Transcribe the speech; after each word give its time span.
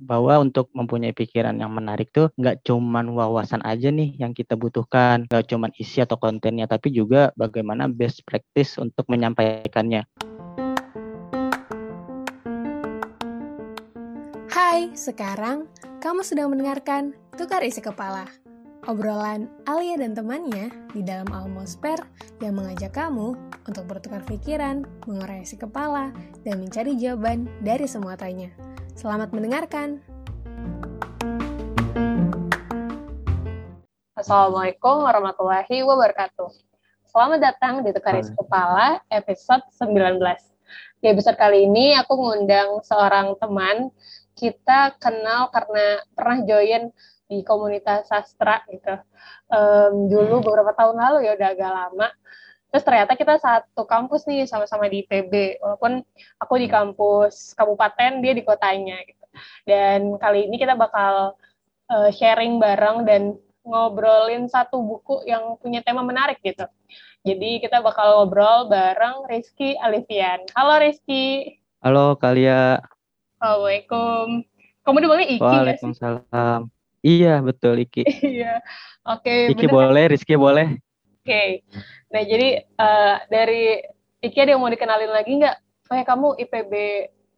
bahwa 0.00 0.40
untuk 0.40 0.72
mempunyai 0.72 1.12
pikiran 1.12 1.52
yang 1.60 1.68
menarik 1.76 2.08
tuh 2.08 2.32
nggak 2.40 2.64
cuman 2.64 3.12
wawasan 3.12 3.60
aja 3.68 3.92
nih 3.92 4.16
yang 4.16 4.32
kita 4.32 4.56
butuhkan, 4.56 5.28
nggak 5.28 5.44
cuman 5.52 5.70
isi 5.76 6.00
atau 6.00 6.16
kontennya, 6.16 6.64
tapi 6.64 6.88
juga 6.88 7.36
bagaimana 7.36 7.86
best 7.86 8.24
practice 8.24 8.80
untuk 8.80 9.04
menyampaikannya. 9.12 10.08
Hai, 14.50 14.96
sekarang 14.96 15.68
kamu 16.00 16.24
sedang 16.24 16.48
mendengarkan 16.48 17.12
Tukar 17.36 17.60
Isi 17.60 17.84
Kepala. 17.84 18.24
Obrolan 18.88 19.52
Alia 19.68 20.00
dan 20.00 20.16
temannya 20.16 20.72
di 20.96 21.04
dalam 21.04 21.28
Almosper 21.36 22.00
yang 22.40 22.56
mengajak 22.56 22.96
kamu 22.96 23.36
untuk 23.68 23.84
bertukar 23.84 24.24
pikiran, 24.24 24.88
mengurai 25.04 25.44
isi 25.44 25.60
kepala, 25.60 26.16
dan 26.48 26.64
mencari 26.64 26.96
jawaban 26.96 27.44
dari 27.60 27.84
semua 27.84 28.16
tanya. 28.16 28.48
Selamat 29.00 29.32
mendengarkan. 29.32 29.96
Assalamualaikum 34.12 35.08
warahmatullahi 35.08 35.80
wabarakatuh. 35.88 36.52
Selamat 37.08 37.40
datang 37.40 37.80
di 37.80 37.96
Tukaris 37.96 38.28
Kepala 38.28 39.00
episode 39.08 39.64
19. 39.72 40.20
Di 41.00 41.16
episode 41.16 41.40
kali 41.40 41.64
ini 41.64 41.96
aku 41.96 42.12
ngundang 42.12 42.84
seorang 42.84 43.40
teman 43.40 43.88
kita 44.36 44.92
kenal 45.00 45.48
karena 45.48 46.04
pernah 46.12 46.44
join 46.44 46.92
di 47.24 47.40
komunitas 47.40 48.04
sastra 48.04 48.60
gitu. 48.68 49.00
Um, 49.48 50.12
dulu 50.12 50.44
beberapa 50.44 50.76
tahun 50.76 51.00
lalu 51.00 51.24
ya 51.24 51.40
udah 51.40 51.48
agak 51.56 51.72
lama. 51.72 52.08
Terus 52.70 52.86
ternyata 52.86 53.18
kita 53.18 53.34
satu 53.42 53.82
kampus 53.82 54.30
nih 54.30 54.46
sama-sama 54.46 54.86
di 54.86 55.02
IPB, 55.02 55.58
walaupun 55.58 56.06
aku 56.38 56.54
di 56.54 56.70
kampus 56.70 57.52
kabupaten, 57.58 58.22
dia 58.22 58.32
di 58.32 58.46
kotanya 58.46 59.02
gitu. 59.02 59.26
Dan 59.66 60.14
kali 60.22 60.46
ini 60.46 60.54
kita 60.54 60.78
bakal 60.78 61.34
uh, 61.90 62.10
sharing 62.14 62.62
bareng 62.62 63.02
dan 63.02 63.34
ngobrolin 63.66 64.46
satu 64.46 64.78
buku 64.80 65.26
yang 65.26 65.58
punya 65.58 65.82
tema 65.82 66.06
menarik 66.06 66.38
gitu. 66.46 66.64
Jadi 67.26 67.60
kita 67.60 67.82
bakal 67.84 68.22
ngobrol 68.22 68.70
bareng 68.70 69.28
Rizky 69.28 69.76
Alifian. 69.76 70.46
Halo 70.56 70.80
Rizky. 70.80 71.58
Halo 71.82 72.16
Kalia. 72.16 72.80
Assalamualaikum. 73.36 74.46
Kamu 74.86 74.96
dipanggil 75.04 75.28
Iki 75.36 75.44
Waalaikumsalam. 75.44 76.60
Iya 77.04 77.34
betul 77.44 77.82
Iki. 77.84 78.04
Iya. 78.40 78.64
Oke. 79.04 79.52
Okay, 79.52 79.52
Iki 79.52 79.66
bener. 79.68 79.74
boleh, 79.74 80.04
Rizky 80.12 80.34
boleh. 80.38 80.80
Oke. 81.20 81.28
Okay. 81.28 81.48
Nah, 82.08 82.22
jadi 82.24 82.48
uh, 82.80 83.16
dari 83.28 83.84
Iki 84.20 84.36
ada 84.36 84.52
yang 84.52 84.60
mau 84.60 84.68
dikenalin 84.68 85.12
lagi 85.12 85.32
nggak? 85.36 85.56
Oh 85.88 85.96
ya, 85.96 86.04
kamu 86.04 86.36
IPB 86.44 86.72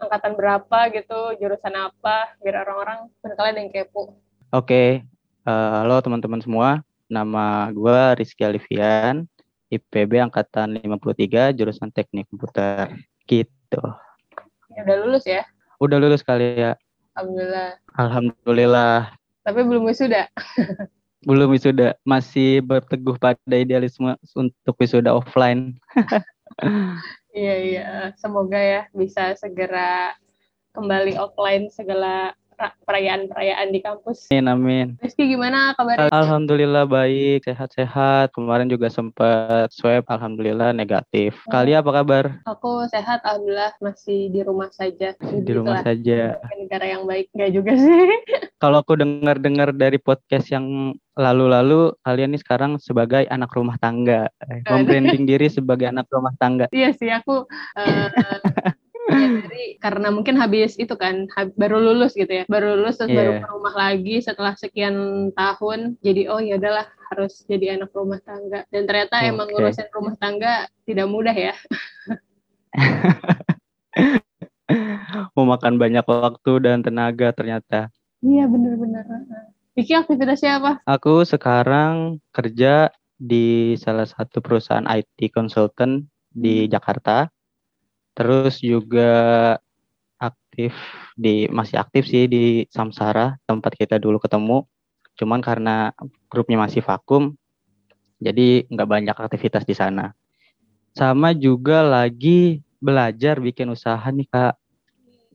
angkatan 0.02 0.34
berapa 0.34 0.78
gitu, 0.91 1.20
jurusan 1.39 1.74
apa, 1.78 2.34
biar 2.42 2.66
orang-orang 2.66 3.06
barangkali 3.22 3.48
ada 3.55 3.61
yang 3.62 3.70
kepo. 3.70 4.02
Oke, 4.02 4.11
okay. 4.50 4.89
uh, 5.47 5.50
eh, 5.50 5.70
halo 5.86 6.02
teman-teman 6.02 6.42
semua. 6.42 6.83
Nama 7.06 7.70
gue 7.70 7.98
Rizky 8.19 8.42
Alifian, 8.42 9.30
IPB 9.70 10.27
angkatan 10.27 10.74
53, 10.74 11.55
jurusan 11.55 11.94
teknik 11.94 12.27
komputer. 12.34 12.91
Gitu. 13.30 13.83
Ya, 14.74 14.83
udah 14.83 14.96
lulus 15.06 15.22
ya? 15.22 15.46
Udah 15.78 16.02
lulus 16.02 16.27
kali 16.27 16.58
ya. 16.58 16.74
Alhamdulillah. 17.14 17.70
Alhamdulillah. 17.94 18.98
Tapi 19.46 19.61
belum 19.62 19.86
wisuda. 19.86 20.27
belum 21.22 21.54
wisuda 21.54 21.94
masih 22.02 22.62
berteguh 22.62 23.14
pada 23.18 23.54
idealisme 23.54 24.14
untuk 24.34 24.74
wisuda 24.78 25.14
offline. 25.14 25.78
Iya 27.32 27.54
iya. 27.64 27.88
Semoga 28.20 28.60
ya 28.60 28.82
bisa 28.92 29.32
segera 29.40 30.12
kembali 30.76 31.16
offline 31.16 31.72
segala 31.72 32.36
perayaan-perayaan 32.86 33.68
di 33.74 33.80
kampus. 33.82 34.30
Amin, 34.30 34.46
amin. 34.46 34.86
Rizky 35.02 35.27
gimana 35.27 35.74
kabarnya? 35.74 36.12
Alhamdulillah 36.14 36.86
baik, 36.86 37.48
sehat-sehat. 37.48 38.30
Kemarin 38.36 38.70
juga 38.70 38.86
sempat 38.92 39.72
swab, 39.74 40.06
alhamdulillah 40.06 40.70
negatif. 40.77 41.34
Hmm. 41.48 41.50
Kalian 41.50 41.83
apa 41.83 41.90
kabar? 41.90 42.24
Aku 42.46 42.86
sehat, 42.92 43.24
alhamdulillah 43.27 43.74
masih 43.83 44.30
di 44.30 44.40
rumah 44.46 44.70
saja. 44.70 45.17
Di 45.18 45.52
rumah 45.52 45.83
saja. 45.83 46.39
Negara 46.55 46.86
yang 46.86 47.02
baik, 47.08 47.33
nggak 47.34 47.50
juga 47.50 47.73
sih. 47.74 48.06
Kalau 48.62 48.79
aku 48.84 48.94
dengar-dengar 48.94 49.74
dari 49.74 49.98
podcast 49.98 50.46
yang 50.55 50.94
lalu-lalu 51.18 51.92
kalian 52.06 52.33
nih 52.33 52.40
sekarang 52.40 52.80
sebagai 52.80 53.29
anak 53.29 53.52
rumah 53.52 53.77
tangga, 53.77 54.33
membranding 54.70 55.29
diri 55.29 55.50
sebagai 55.52 55.90
anak 55.92 56.08
rumah 56.08 56.33
tangga. 56.40 56.70
Iya 56.73 56.94
sih 56.96 57.11
aku 57.12 57.44
uh, 57.77 58.08
karena 59.82 60.14
mungkin 60.14 60.38
habis 60.38 60.78
itu 60.78 60.94
kan 60.94 61.26
hab, 61.34 61.50
baru 61.58 61.82
lulus 61.82 62.14
gitu 62.14 62.30
ya, 62.30 62.44
baru 62.46 62.78
lulus 62.78 63.02
terus 63.02 63.10
yeah. 63.10 63.18
baru 63.18 63.30
ke 63.42 63.46
rumah 63.50 63.74
lagi 63.74 64.16
setelah 64.22 64.54
sekian 64.54 64.94
tahun, 65.34 65.98
jadi 66.06 66.30
oh 66.30 66.38
ya 66.38 66.62
udahlah 66.62 66.86
harus 67.10 67.42
jadi 67.50 67.76
anak 67.76 67.90
rumah 67.90 68.22
tangga 68.22 68.62
dan 68.70 68.86
ternyata 68.86 69.20
okay. 69.20 69.34
emang 69.34 69.50
ngurusin 69.50 69.90
rumah 69.90 70.14
tangga 70.16 70.70
tidak 70.86 71.06
mudah 71.10 71.34
ya. 71.34 71.54
Memakan 75.36 75.76
banyak 75.76 76.06
waktu 76.06 76.52
dan 76.64 76.80
tenaga 76.80 77.34
ternyata. 77.36 77.92
Iya 78.22 78.48
benar-benar. 78.48 79.04
Vicky 79.74 79.98
aktivitasnya 79.98 80.62
apa? 80.62 80.72
Aku 80.86 81.26
sekarang 81.26 82.22
kerja 82.32 82.88
di 83.18 83.76
salah 83.76 84.08
satu 84.08 84.40
perusahaan 84.40 84.86
IT 84.88 85.34
consultant 85.34 86.06
di 86.32 86.64
hmm. 86.64 86.70
Jakarta. 86.72 87.28
Terus 88.12 88.60
juga 88.60 89.56
aktif 90.52 90.77
di 91.17 91.48
masih 91.48 91.80
aktif 91.80 92.05
sih 92.05 92.29
di 92.29 92.68
Samsara 92.68 93.40
tempat 93.48 93.73
kita 93.73 93.96
dulu 93.96 94.20
ketemu. 94.20 94.68
Cuman 95.17 95.40
karena 95.40 95.96
grupnya 96.29 96.61
masih 96.61 96.85
vakum, 96.85 97.33
jadi 98.20 98.68
nggak 98.68 98.89
banyak 98.89 99.17
aktivitas 99.17 99.64
di 99.64 99.73
sana. 99.73 100.12
Sama 100.92 101.33
juga 101.33 101.80
lagi 101.80 102.61
belajar 102.85 103.41
bikin 103.41 103.73
usaha 103.73 104.05
nih 104.12 104.29
kak 104.29 104.61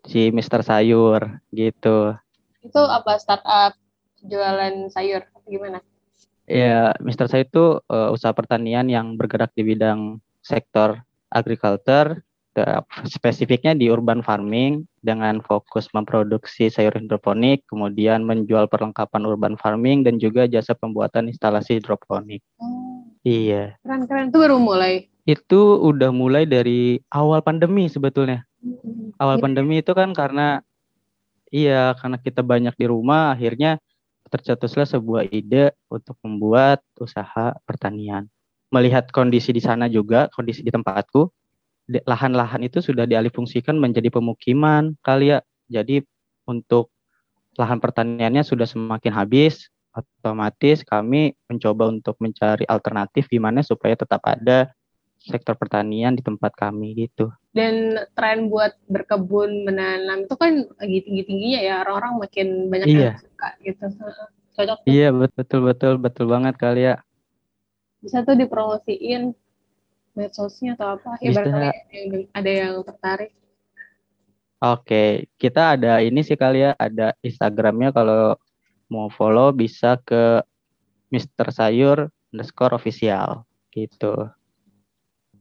si 0.06 0.30
Mister 0.30 0.62
Sayur 0.62 1.42
gitu. 1.50 2.14
Itu 2.62 2.82
apa 2.86 3.18
startup 3.18 3.74
jualan 4.22 4.94
sayur 4.94 5.26
gimana? 5.50 5.82
Ya, 6.46 6.94
Mister 7.02 7.26
Saya 7.26 7.44
itu 7.44 7.82
uh, 7.90 8.10
usaha 8.14 8.32
pertanian 8.38 8.86
yang 8.88 9.18
bergerak 9.18 9.52
di 9.58 9.66
bidang 9.66 10.22
sektor 10.46 11.02
agriculture, 11.28 12.24
spesifiknya 13.06 13.78
di 13.78 13.92
urban 13.92 14.24
farming 14.24 14.88
dengan 15.04 15.44
fokus 15.44 15.92
memproduksi 15.94 16.72
sayur 16.72 16.96
hidroponik, 16.96 17.68
kemudian 17.70 18.24
menjual 18.24 18.66
perlengkapan 18.72 19.28
urban 19.28 19.56
farming 19.60 20.02
dan 20.08 20.18
juga 20.18 20.48
jasa 20.48 20.74
pembuatan 20.74 21.30
instalasi 21.30 21.78
hidroponik. 21.78 22.42
Oh. 22.58 22.88
Iya. 23.28 23.76
Keren-keren. 23.84 24.32
Itu 24.32 24.38
baru 24.40 24.56
mulai? 24.56 25.12
Itu 25.28 25.84
udah 25.84 26.16
mulai 26.16 26.48
dari 26.48 27.04
awal 27.12 27.44
pandemi 27.44 27.92
sebetulnya. 27.92 28.48
Hmm. 28.64 29.12
Awal 29.20 29.44
pandemi 29.44 29.84
itu 29.84 29.92
kan 29.92 30.16
karena 30.16 30.64
iya 31.52 31.92
karena 32.00 32.18
kita 32.20 32.40
banyak 32.40 32.76
di 32.80 32.86
rumah 32.88 33.36
akhirnya 33.36 33.84
tercetuslah 34.32 34.88
sebuah 34.88 35.28
ide 35.32 35.76
untuk 35.92 36.16
membuat 36.24 36.84
usaha 37.00 37.56
pertanian. 37.64 38.28
Melihat 38.72 39.08
kondisi 39.16 39.56
di 39.56 39.64
sana 39.64 39.88
juga, 39.88 40.28
kondisi 40.36 40.60
di 40.60 40.72
tempatku, 40.72 41.32
lahan-lahan 41.88 42.68
itu 42.68 42.84
sudah 42.84 43.08
dialihfungsikan 43.08 43.80
menjadi 43.80 44.12
pemukiman 44.12 44.96
kali 45.00 45.36
ya. 45.36 45.40
Jadi 45.72 46.04
untuk 46.48 46.92
lahan 47.56 47.80
pertaniannya 47.80 48.44
sudah 48.44 48.68
semakin 48.68 49.12
habis, 49.16 49.72
otomatis 49.98 50.86
kami 50.86 51.34
mencoba 51.50 51.90
untuk 51.90 52.16
mencari 52.22 52.68
alternatif 52.70 53.26
gimana 53.32 53.66
supaya 53.66 53.98
tetap 53.98 54.22
ada 54.28 54.70
sektor 55.18 55.58
pertanian 55.58 56.14
di 56.14 56.22
tempat 56.22 56.54
kami 56.54 56.94
gitu. 56.94 57.34
Dan 57.52 57.98
tren 58.14 58.54
buat 58.54 58.78
berkebun 58.86 59.66
menanam 59.66 60.30
itu 60.30 60.36
kan 60.38 60.70
lagi 60.78 61.00
tinggi 61.02 61.24
tingginya 61.26 61.60
ya 61.60 61.76
orang-orang 61.82 62.14
makin 62.22 62.48
banyak 62.70 62.88
iya. 62.88 63.02
yang 63.02 63.18
suka 63.18 63.50
gitu. 63.66 63.86
Cocok. 64.58 64.78
Iya 64.86 65.10
betul 65.14 65.60
betul 65.66 65.94
betul 65.98 66.26
banget 66.30 66.56
kali 66.62 66.94
ya. 66.94 67.02
Bisa 68.02 68.22
tuh 68.22 68.38
dipromosiin 68.38 69.34
medsosnya 70.18 70.74
atau 70.74 70.98
apa? 70.98 71.22
Ya 71.22 71.30
Bisa. 71.30 71.70
ada 72.34 72.52
yang 72.52 72.82
tertarik. 72.82 73.32
Oke, 74.58 75.30
kita 75.38 75.78
ada 75.78 76.02
ini 76.02 76.26
sih 76.26 76.34
kali 76.34 76.66
ya, 76.66 76.74
ada 76.82 77.14
Instagramnya 77.22 77.94
kalau 77.94 78.34
mau 78.90 79.06
follow 79.14 79.54
bisa 79.54 80.02
ke 80.02 80.42
Mister 81.14 81.54
Sayur 81.54 82.10
underscore 82.34 82.74
official 82.74 83.46
gitu. 83.70 84.34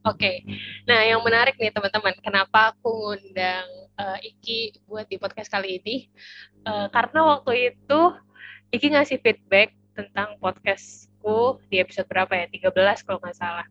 Oke, 0.05 0.23
okay. 0.23 0.35
nah 0.87 1.03
yang 1.03 1.19
menarik 1.25 1.57
nih 1.59 1.73
teman-teman, 1.73 2.15
kenapa 2.23 2.71
aku 2.71 2.87
ngundang 2.87 3.67
uh, 3.99 4.15
Iki 4.21 4.85
buat 4.87 5.09
di 5.09 5.19
podcast 5.19 5.51
kali 5.51 5.83
ini? 5.83 6.07
Uh, 6.63 6.87
karena 6.93 7.27
waktu 7.27 7.73
itu 7.75 8.01
Iki 8.71 8.95
ngasih 8.95 9.19
feedback 9.19 9.73
tentang 9.97 10.37
podcastku 10.37 11.59
di 11.73 11.81
episode 11.81 12.07
berapa 12.07 12.29
ya, 12.29 12.45
13 12.47 13.03
kalau 13.03 13.19
nggak 13.19 13.35
salah. 13.35 13.67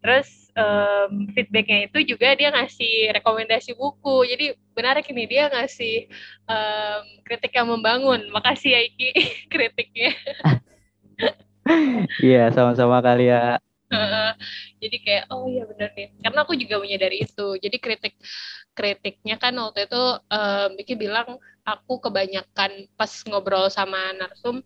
Terus 0.00 0.48
um, 0.56 1.28
feedbacknya 1.32 1.86
itu 1.88 2.16
juga 2.16 2.32
dia 2.36 2.48
ngasih 2.52 3.14
rekomendasi 3.16 3.76
buku. 3.76 4.26
Jadi 4.28 4.56
benar 4.72 5.00
ini 5.00 5.24
dia 5.28 5.52
ngasih 5.52 6.08
um, 6.48 7.02
kritik 7.24 7.52
yang 7.52 7.68
membangun. 7.68 8.28
Makasih 8.32 8.76
ya 8.76 8.80
Iki 8.84 9.08
kritiknya. 9.52 10.12
Iya 12.18 12.50
sama-sama 12.50 12.98
kali 12.98 13.30
ya 13.30 13.60
jadi 14.80 14.96
kayak 15.04 15.24
oh 15.34 15.46
iya 15.50 15.62
benar 15.68 15.90
nih. 15.92 16.08
Karena 16.22 16.38
aku 16.46 16.54
juga 16.56 16.76
menyadari 16.80 17.16
itu. 17.26 17.46
Jadi 17.60 17.76
kritik 17.76 18.14
kritiknya 18.72 19.36
kan 19.36 19.52
waktu 19.60 19.86
itu 19.86 20.02
um, 20.30 20.68
Miki 20.78 20.94
bilang 20.96 21.36
aku 21.66 22.00
kebanyakan 22.00 22.88
pas 22.96 23.12
ngobrol 23.28 23.68
sama 23.68 24.16
narsum 24.16 24.64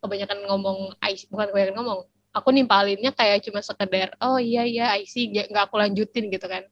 kebanyakan 0.00 0.38
ngomong 0.48 0.96
bukan 1.28 1.46
kebanyakan 1.52 1.76
ngomong 1.76 2.00
aku 2.30 2.48
nimpalinnya 2.54 3.10
kayak 3.10 3.42
cuma 3.42 3.60
sekedar 3.60 4.14
oh 4.22 4.38
iya 4.38 4.62
iya 4.62 4.94
I 4.94 5.06
see 5.06 5.30
nggak 5.30 5.70
aku 5.70 5.76
lanjutin 5.78 6.30
gitu 6.30 6.46
kan. 6.46 6.62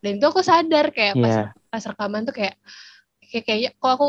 Dan 0.00 0.20
itu 0.20 0.26
aku 0.28 0.40
sadar 0.44 0.92
kayak 0.92 1.16
pas 1.20 1.34
yeah. 1.34 1.48
pas 1.68 1.84
rekaman 1.84 2.24
tuh 2.28 2.34
kayak 2.36 2.56
kayak 3.20 3.44
kayaknya 3.44 3.70
kok 3.76 3.92
aku 3.96 4.08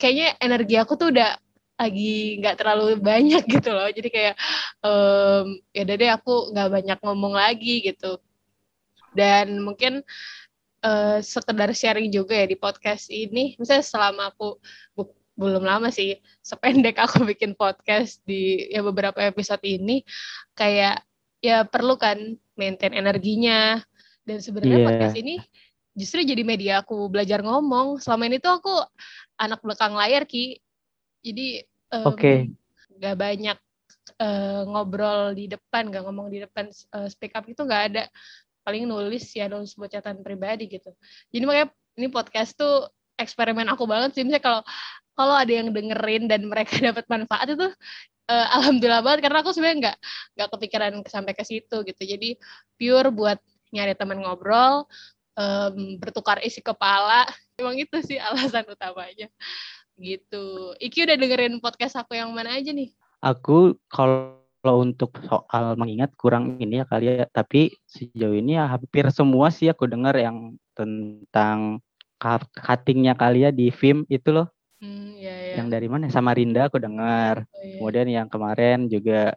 kayaknya 0.00 0.28
energi 0.40 0.74
aku 0.80 0.92
tuh 0.96 1.08
udah 1.12 1.36
lagi 1.80 2.40
nggak 2.44 2.56
terlalu 2.60 3.00
banyak 3.00 3.42
gitu 3.48 3.70
loh. 3.72 3.88
Jadi 3.88 4.08
kayak 4.08 4.34
um, 4.84 5.56
ya 5.72 5.82
deh 5.84 6.10
aku 6.12 6.52
nggak 6.52 6.68
banyak 6.68 6.98
ngomong 7.04 7.34
lagi 7.36 7.84
gitu. 7.84 8.20
Dan 9.16 9.60
mungkin 9.64 10.04
uh, 10.84 11.18
sekedar 11.24 11.72
sharing 11.72 12.12
juga 12.12 12.36
ya 12.36 12.46
di 12.48 12.56
podcast 12.56 13.08
ini. 13.08 13.56
Misalnya 13.56 13.84
selama 13.84 14.32
aku 14.32 14.60
belum 15.40 15.64
lama 15.64 15.88
sih 15.88 16.20
sependek 16.44 17.00
aku 17.00 17.24
bikin 17.32 17.56
podcast 17.56 18.20
di 18.28 18.68
ya 18.68 18.84
beberapa 18.84 19.16
episode 19.24 19.64
ini. 19.64 20.04
Kayak 20.52 21.00
ya 21.40 21.64
perlu 21.64 21.96
kan 21.96 22.36
maintain 22.60 22.92
energinya. 22.92 23.80
Dan 24.20 24.44
sebenarnya 24.44 24.84
yeah. 24.84 24.86
podcast 24.86 25.16
ini 25.16 25.34
justru 25.96 26.20
jadi 26.22 26.44
media 26.44 26.84
aku 26.84 27.08
belajar 27.08 27.40
ngomong. 27.40 27.96
Selama 28.04 28.28
ini 28.28 28.36
tuh 28.36 28.60
aku 28.60 28.74
anak 29.40 29.64
belakang 29.64 29.96
layar 29.96 30.28
ki. 30.28 30.60
Jadi 31.24 31.64
um, 31.96 32.12
oke. 32.12 32.20
okay. 32.20 32.38
gak 33.00 33.16
banyak 33.16 33.56
uh, 34.20 34.62
ngobrol 34.68 35.32
di 35.32 35.48
depan 35.48 35.88
gak 35.88 36.04
ngomong 36.04 36.28
di 36.28 36.44
depan 36.44 36.68
uh, 36.92 37.08
speak 37.08 37.32
up 37.32 37.48
itu 37.48 37.64
gak 37.64 37.96
ada. 37.96 38.04
Paling 38.60 38.84
nulis 38.84 39.24
ya 39.32 39.48
nulis 39.48 39.72
buat 39.72 39.88
catatan 39.88 40.20
pribadi 40.20 40.68
gitu. 40.68 40.92
Jadi 41.32 41.44
makanya 41.48 41.72
ini 41.96 42.12
podcast 42.12 42.60
tuh 42.60 42.92
eksperimen 43.20 43.68
aku 43.68 43.84
banget 43.84 44.16
sih. 44.16 44.22
Misalnya 44.24 44.44
kalau 44.44 44.60
kalau 45.20 45.36
ada 45.36 45.52
yang 45.52 45.68
dengerin 45.68 46.24
dan 46.32 46.48
mereka 46.48 46.72
dapat 46.88 47.04
manfaat 47.12 47.52
itu 47.52 47.68
uh, 48.32 48.46
alhamdulillah 48.56 49.04
banget. 49.04 49.20
Karena 49.28 49.38
aku 49.44 49.52
sebenarnya 49.52 49.78
nggak 49.84 49.96
nggak 50.40 50.48
kepikiran 50.56 50.92
sampai 51.04 51.32
ke 51.36 51.44
situ 51.44 51.76
gitu. 51.84 52.02
Jadi 52.08 52.40
pure 52.80 53.12
buat 53.12 53.36
nyari 53.70 53.92
teman 53.92 54.24
ngobrol 54.24 54.88
um, 55.36 56.00
bertukar 56.00 56.40
isi 56.40 56.64
kepala. 56.64 57.28
Emang 57.60 57.76
itu 57.76 58.00
sih 58.00 58.16
alasan 58.16 58.64
utamanya. 58.64 59.28
Gitu. 60.00 60.72
Iki 60.80 61.04
udah 61.04 61.16
dengerin 61.20 61.60
podcast 61.60 62.00
aku 62.00 62.16
yang 62.16 62.32
mana 62.32 62.56
aja 62.56 62.72
nih? 62.72 62.88
Aku 63.20 63.76
kalau 63.92 64.80
untuk 64.80 65.12
soal 65.28 65.76
mengingat 65.76 66.16
kurang 66.16 66.56
ini 66.56 66.80
ya 66.80 66.88
kali 66.88 67.20
ya. 67.20 67.28
Tapi 67.28 67.76
sejauh 67.84 68.32
ini 68.32 68.56
ya 68.56 68.64
hampir 68.64 69.04
semua 69.12 69.52
sih 69.52 69.68
aku 69.68 69.84
dengar 69.84 70.16
yang 70.16 70.56
tentang 70.72 71.84
cuttingnya 72.20 73.16
kali 73.16 73.48
ya 73.48 73.50
di 73.52 73.72
film 73.72 74.04
itu 74.12 74.28
loh 74.28 74.48
Hmm, 74.80 75.12
ya, 75.20 75.32
ya. 75.32 75.54
Yang 75.60 75.68
dari 75.76 75.88
mana? 75.92 76.08
Sama 76.08 76.32
Rinda 76.32 76.72
aku 76.72 76.80
dengar. 76.80 77.44
Oh, 77.52 77.60
iya. 77.60 77.76
Kemudian 77.76 78.08
yang 78.08 78.28
kemarin 78.32 78.88
juga 78.88 79.36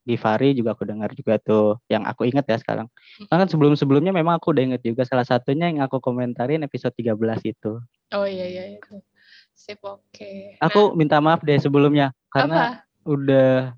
di 0.00 0.16
Fari 0.16 0.56
juga 0.56 0.72
aku 0.72 0.88
dengar 0.88 1.12
juga 1.12 1.36
tuh. 1.36 1.76
Yang 1.92 2.02
aku 2.08 2.22
ingat 2.26 2.44
ya 2.48 2.56
sekarang. 2.56 2.88
Hmm. 3.20 3.28
Kan 3.28 3.48
sebelum-sebelumnya 3.52 4.16
memang 4.16 4.40
aku 4.40 4.56
udah 4.56 4.72
inget 4.72 4.82
juga 4.82 5.04
salah 5.04 5.28
satunya 5.28 5.68
yang 5.68 5.84
aku 5.84 6.00
komentarin 6.00 6.64
episode 6.64 6.96
13 6.96 7.12
itu. 7.44 7.76
Oh 8.16 8.24
iya 8.24 8.48
iya 8.48 8.64
itu. 8.80 9.04
Sip 9.52 9.84
oke. 9.84 10.00
Okay. 10.16 10.56
Aku 10.64 10.92
nah, 10.92 10.96
minta 10.96 11.16
maaf 11.20 11.44
deh 11.44 11.60
sebelumnya 11.60 12.16
karena 12.32 12.80
apa? 12.80 12.88
udah 13.04 13.76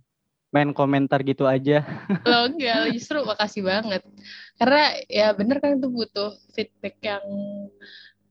main 0.54 0.70
komentar 0.70 1.18
gitu 1.26 1.50
aja. 1.50 1.82
Lo 2.22 2.46
enggak, 2.52 2.94
justru 2.94 3.24
makasih 3.26 3.66
banget. 3.66 4.06
Karena 4.54 4.94
ya 5.10 5.34
bener 5.34 5.58
kan 5.58 5.80
itu 5.80 5.88
butuh 5.90 6.36
feedback 6.54 7.00
yang 7.02 7.24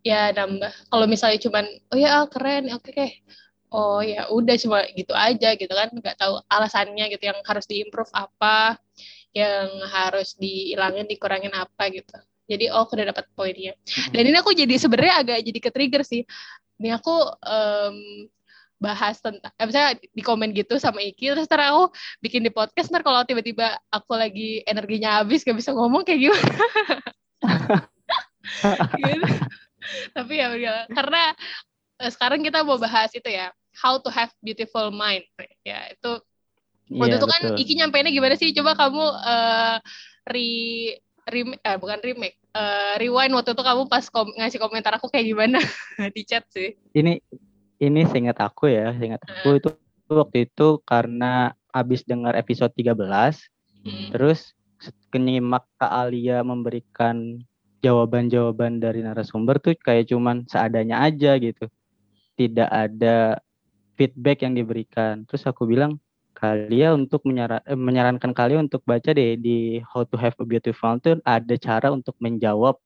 ya 0.02 0.34
nambah. 0.34 0.74
Kalau 0.90 1.06
misalnya 1.06 1.40
cuman 1.42 1.66
oh 1.94 1.98
ya 1.98 2.26
keren 2.30 2.74
oke 2.74 2.90
okay, 2.90 3.22
oh 3.72 4.04
ya 4.04 4.28
udah 4.28 4.56
cuma 4.60 4.84
gitu 4.94 5.14
aja 5.16 5.56
gitu 5.56 5.72
kan 5.72 5.90
nggak 5.94 6.18
tahu 6.20 6.44
alasannya 6.52 7.08
gitu 7.14 7.24
yang 7.32 7.40
harus 7.48 7.66
diimprove 7.66 8.12
apa 8.12 8.76
yang 9.32 9.72
harus 9.88 10.36
dihilangin 10.36 11.08
dikurangin 11.08 11.56
apa 11.56 11.88
gitu. 11.90 12.20
Jadi 12.52 12.68
oh 12.68 12.84
aku 12.84 13.00
udah 13.00 13.16
dapat 13.16 13.26
poinnya. 13.32 13.74
Dan 14.12 14.28
ini 14.28 14.36
aku 14.36 14.52
jadi 14.52 14.76
sebenarnya 14.76 15.24
agak 15.24 15.40
jadi 15.40 15.60
ke 15.64 15.70
trigger 15.72 16.04
sih. 16.04 16.28
Ini 16.84 17.00
aku 17.00 17.16
um, 17.48 17.98
bahas 18.82 19.22
tentang 19.22 19.54
eh, 19.56 19.66
misalnya 19.70 19.94
di 20.02 20.22
komen 20.26 20.52
gitu 20.58 20.82
sama 20.82 21.06
Iki 21.06 21.38
terus 21.38 21.46
ntar 21.46 21.70
aku 21.70 21.94
bikin 22.20 22.42
di 22.42 22.50
podcast 22.50 22.90
ntar 22.90 23.06
kalau 23.06 23.22
tiba-tiba 23.24 23.78
aku 23.94 24.18
lagi 24.18 24.66
energinya 24.66 25.22
habis 25.22 25.46
gak 25.46 25.54
bisa 25.54 25.72
ngomong 25.72 26.02
kayak 26.02 26.28
gimana? 26.28 26.56
Gitu 29.00 29.26
tapi 30.16 30.40
ya 30.40 30.48
udah 30.54 30.78
karena 30.92 31.24
uh, 32.02 32.12
sekarang 32.12 32.42
kita 32.42 32.66
mau 32.66 32.78
bahas 32.82 33.12
itu 33.14 33.28
ya 33.28 33.54
how 33.78 33.98
to 34.00 34.10
have 34.12 34.32
beautiful 34.44 34.92
mind. 34.92 35.24
Ya 35.64 35.92
itu 35.92 36.22
waktu 36.92 37.16
yeah, 37.16 37.20
itu 37.22 37.28
kan 37.28 37.42
Iki 37.56 37.74
nyampeinnya 37.80 38.12
gimana 38.12 38.36
sih? 38.36 38.52
Coba 38.52 38.76
kamu 38.76 39.04
uh, 39.04 39.78
re 40.28 40.50
remake 41.30 41.64
eh, 41.64 41.78
bukan 41.78 42.00
remake 42.02 42.38
uh, 42.58 42.98
rewind 42.98 43.32
waktu 43.38 43.54
itu 43.54 43.64
kamu 43.64 43.88
pas 43.88 44.06
kom 44.10 44.28
ngasih 44.36 44.60
komentar 44.60 44.98
aku 44.98 45.08
kayak 45.08 45.28
gimana? 45.32 45.60
Di 46.16 46.22
chat 46.28 46.44
sih. 46.52 46.76
Ini 46.92 47.22
ini 47.82 48.02
seingat 48.06 48.38
aku 48.38 48.70
ya 48.70 48.94
seingat 48.96 49.26
aku 49.26 49.48
uh. 49.50 49.58
itu 49.58 49.70
waktu 50.12 50.46
itu 50.46 50.84
karena 50.86 51.56
abis 51.72 52.04
dengar 52.04 52.36
episode 52.36 52.70
13 52.76 52.94
hmm. 52.94 54.08
terus 54.14 54.54
kenyimak 55.10 55.66
Kak 55.80 55.90
Alia 55.90 56.44
memberikan 56.44 57.42
jawaban-jawaban 57.82 58.78
dari 58.78 59.02
narasumber 59.02 59.58
tuh 59.58 59.76
kayak 59.78 60.10
cuman 60.10 60.46
seadanya 60.46 61.02
aja 61.02 61.38
gitu. 61.42 61.68
Tidak 62.38 62.70
ada 62.70 63.42
feedback 63.98 64.46
yang 64.46 64.54
diberikan. 64.58 65.26
Terus 65.30 65.46
aku 65.50 65.66
bilang, 65.70 66.02
kalian 66.38 67.06
untuk 67.06 67.22
menyaran, 67.28 67.62
eh, 67.66 67.78
menyarankan 67.78 68.32
kalian 68.34 68.66
untuk 68.66 68.82
baca 68.86 69.14
deh 69.14 69.38
di 69.38 69.78
How 69.86 70.08
to 70.10 70.18
Have 70.18 70.38
a 70.42 70.46
Beautiful 70.46 70.98
Life 70.98 71.22
ada 71.22 71.56
cara 71.62 71.94
untuk 71.94 72.18
menjawab 72.18 72.82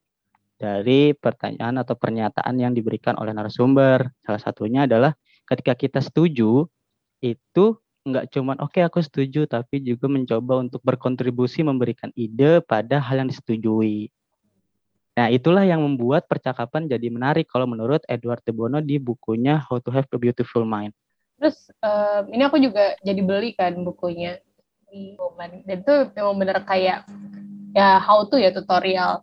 dari 0.56 1.12
pertanyaan 1.16 1.80
atau 1.84 1.96
pernyataan 1.96 2.56
yang 2.60 2.72
diberikan 2.76 3.16
oleh 3.20 3.32
narasumber. 3.36 4.12
Salah 4.24 4.42
satunya 4.44 4.88
adalah 4.88 5.16
ketika 5.48 5.76
kita 5.76 6.00
setuju 6.04 6.68
itu 7.24 7.66
nggak 8.06 8.30
cuman 8.38 8.62
oke 8.62 8.78
okay, 8.78 8.84
aku 8.86 9.02
setuju 9.02 9.50
tapi 9.50 9.82
juga 9.82 10.06
mencoba 10.06 10.62
untuk 10.62 10.78
berkontribusi 10.86 11.66
memberikan 11.66 12.14
ide 12.14 12.62
pada 12.62 13.02
hal 13.02 13.24
yang 13.24 13.30
disetujui. 13.32 14.14
Nah, 15.16 15.32
itulah 15.32 15.64
yang 15.64 15.80
membuat 15.80 16.28
percakapan 16.28 16.92
jadi 16.92 17.08
menarik 17.08 17.48
kalau 17.48 17.64
menurut 17.64 18.04
Edward 18.12 18.44
de 18.44 18.52
Bono 18.52 18.84
di 18.84 19.00
bukunya 19.00 19.64
How 19.64 19.80
to 19.80 19.88
Have 19.88 20.12
a 20.12 20.20
Beautiful 20.20 20.68
Mind. 20.68 20.92
Terus 21.40 21.72
um, 21.80 22.24
ini 22.36 22.44
aku 22.44 22.60
juga 22.60 23.00
jadi 23.00 23.24
beli 23.24 23.56
kan 23.56 23.80
bukunya 23.80 24.44
di 24.92 25.16
Woman. 25.16 25.64
Dan 25.64 25.88
itu 25.88 25.96
memang 26.16 26.36
benar 26.36 26.68
kayak 26.68 27.08
ya 27.76 28.00
how 28.00 28.24
to 28.28 28.40
ya 28.40 28.52
tutorial 28.56 29.20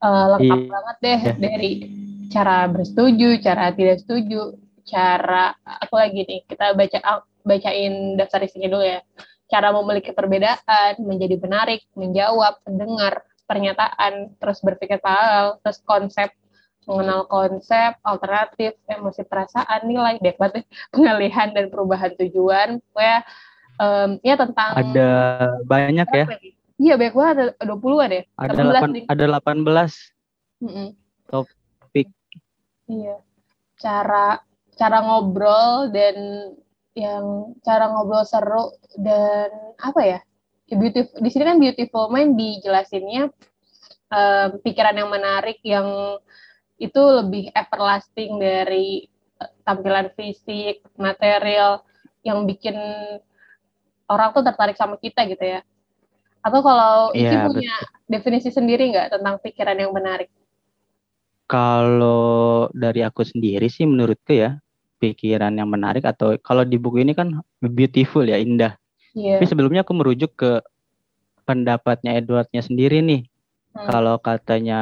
uh, 0.00 0.26
lengkap 0.36 0.60
iya. 0.60 0.68
banget 0.68 0.96
deh 1.00 1.20
yeah. 1.20 1.36
dari 1.36 1.72
cara 2.28 2.68
bersetuju, 2.68 3.28
cara 3.40 3.72
tidak 3.72 4.04
setuju, 4.04 4.56
cara 4.84 5.56
aku 5.64 5.96
lagi 5.96 6.24
nih 6.24 6.40
kita 6.44 6.72
baca 6.72 7.24
bacain 7.44 8.16
daftar 8.16 8.48
isinya 8.48 8.68
dulu 8.72 8.84
ya. 8.84 9.00
Cara 9.48 9.72
memiliki 9.72 10.12
perbedaan, 10.12 11.00
menjadi 11.00 11.40
menarik, 11.40 11.80
menjawab, 11.96 12.60
mendengar, 12.68 13.24
pernyataan, 13.48 14.36
terus 14.36 14.60
berpikir 14.60 15.00
paralel, 15.00 15.56
terus 15.64 15.80
konsep, 15.88 16.28
mengenal 16.84 17.24
konsep, 17.26 17.96
alternatif, 18.04 18.76
emosi 18.84 19.24
perasaan, 19.24 19.88
nilai, 19.88 20.20
deh, 20.20 20.36
pengalihan 20.94 21.50
dan 21.56 21.72
perubahan 21.72 22.12
tujuan, 22.20 22.78
ya, 22.94 23.24
um, 23.80 24.20
ya 24.20 24.34
tentang 24.36 24.70
ada 24.76 25.10
banyak 25.64 26.08
ya. 26.12 26.26
Iya, 26.78 26.94
banyak 26.94 27.14
banget 27.14 27.36
ada 27.58 27.74
20 27.74 28.06
ada 28.06 28.14
ya. 28.22 28.24
Ada 28.38 28.62
8 28.62 29.10
ada 29.10 29.24
18. 29.42 30.62
Mm 30.62 30.70
-mm. 30.70 30.88
Topik. 31.26 32.08
Iya. 32.86 33.16
Cara 33.82 34.38
cara 34.78 34.98
ngobrol 35.02 35.90
dan 35.90 36.16
yang 36.94 37.54
cara 37.66 37.90
ngobrol 37.90 38.22
seru 38.22 38.70
dan 38.94 39.50
apa 39.82 40.00
ya? 40.06 40.20
Beautiful 40.76 41.16
di 41.22 41.28
sini 41.32 41.44
kan 41.48 41.56
beautiful 41.56 42.12
mind 42.12 42.36
dijelasinnya 42.36 43.32
um, 44.12 44.48
pikiran 44.60 44.96
yang 44.96 45.08
menarik 45.08 45.58
yang 45.64 46.18
itu 46.78 47.00
lebih 47.00 47.50
everlasting 47.56 48.38
dari 48.38 49.08
uh, 49.40 49.50
tampilan 49.64 50.12
fisik 50.14 50.84
material 51.00 51.82
yang 52.26 52.44
bikin 52.44 52.76
orang 54.08 54.32
tuh 54.32 54.44
tertarik 54.44 54.76
sama 54.76 54.96
kita 55.00 55.24
gitu 55.28 55.44
ya 55.44 55.60
Atau 56.38 56.62
kalau 56.62 57.10
Iki 57.12 57.34
Iya, 57.34 57.44
punya 57.44 57.74
definisi 58.06 58.48
sendiri 58.48 58.88
nggak 58.94 59.18
tentang 59.18 59.36
pikiran 59.42 59.76
yang 59.76 59.92
menarik? 59.92 60.30
Kalau 61.50 62.68
dari 62.72 63.02
aku 63.02 63.26
sendiri 63.26 63.66
sih 63.66 63.84
menurutku 63.84 64.32
ya, 64.32 64.56
pikiran 65.02 65.52
yang 65.58 65.68
menarik 65.68 66.06
atau 66.06 66.38
kalau 66.40 66.62
di 66.62 66.78
buku 66.78 67.02
ini 67.02 67.12
kan 67.12 67.42
beautiful 67.60 68.24
ya, 68.24 68.38
indah. 68.38 68.78
Iya. 69.16 69.38
Tapi 69.40 69.46
sebelumnya 69.48 69.84
aku 69.84 69.92
merujuk 69.96 70.32
ke 70.36 70.60
pendapatnya 71.48 72.16
Edwardnya 72.20 72.60
sendiri 72.60 73.00
nih. 73.00 73.22
Hmm. 73.72 73.86
Kalau 73.88 74.16
katanya 74.20 74.80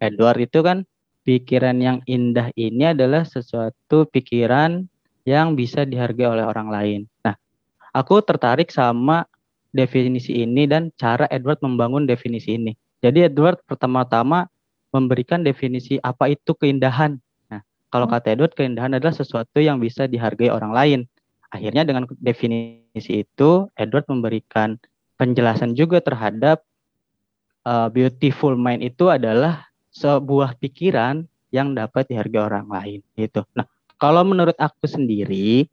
Edward 0.00 0.40
itu 0.40 0.64
kan 0.64 0.88
pikiran 1.26 1.76
yang 1.80 1.98
indah 2.08 2.48
ini 2.56 2.96
adalah 2.96 3.28
sesuatu 3.28 4.08
pikiran 4.08 4.88
yang 5.28 5.52
bisa 5.52 5.84
dihargai 5.84 6.24
oleh 6.24 6.44
orang 6.48 6.72
lain. 6.72 7.00
Nah, 7.20 7.36
aku 7.92 8.24
tertarik 8.24 8.72
sama 8.72 9.28
definisi 9.76 10.40
ini 10.40 10.64
dan 10.64 10.88
cara 10.96 11.28
Edward 11.28 11.60
membangun 11.60 12.08
definisi 12.08 12.56
ini. 12.56 12.72
Jadi 13.04 13.28
Edward 13.28 13.60
pertama-tama 13.68 14.48
memberikan 14.88 15.44
definisi 15.44 16.00
apa 16.00 16.32
itu 16.32 16.56
keindahan. 16.56 17.20
Nah, 17.52 17.60
kalau 17.92 18.08
Hmm. 18.08 18.16
kata 18.16 18.32
Edward 18.32 18.56
keindahan 18.56 18.96
adalah 18.96 19.12
sesuatu 19.12 19.60
yang 19.60 19.76
bisa 19.76 20.08
dihargai 20.08 20.48
orang 20.48 20.72
lain. 20.72 21.00
Akhirnya 21.48 21.82
dengan 21.84 22.04
definisi 22.20 23.24
itu 23.24 23.72
Edward 23.72 24.04
memberikan 24.08 24.76
penjelasan 25.16 25.72
juga 25.72 25.98
terhadap 26.04 26.60
uh, 27.64 27.88
beautiful 27.88 28.54
mind 28.54 28.84
itu 28.84 29.08
adalah 29.08 29.68
sebuah 29.88 30.60
pikiran 30.60 31.24
yang 31.48 31.72
dapat 31.72 32.06
dihargai 32.12 32.44
orang 32.44 32.68
lain 32.68 33.00
gitu. 33.16 33.42
Nah, 33.56 33.64
kalau 33.96 34.22
menurut 34.22 34.54
aku 34.60 34.84
sendiri 34.84 35.64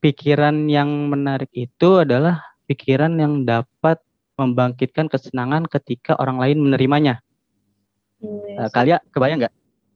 pikiran 0.00 0.66
yang 0.66 0.88
menarik 1.12 1.52
itu 1.52 2.00
adalah 2.00 2.40
pikiran 2.64 3.12
yang 3.20 3.44
dapat 3.44 4.00
membangkitkan 4.40 5.12
kesenangan 5.12 5.68
ketika 5.68 6.16
orang 6.16 6.40
lain 6.40 6.58
menerimanya. 6.64 7.20
Hmm, 8.20 8.56
Uh, 8.60 8.68
kalian 8.68 9.00
kebayang 9.12 9.40
nggak? 9.40 9.54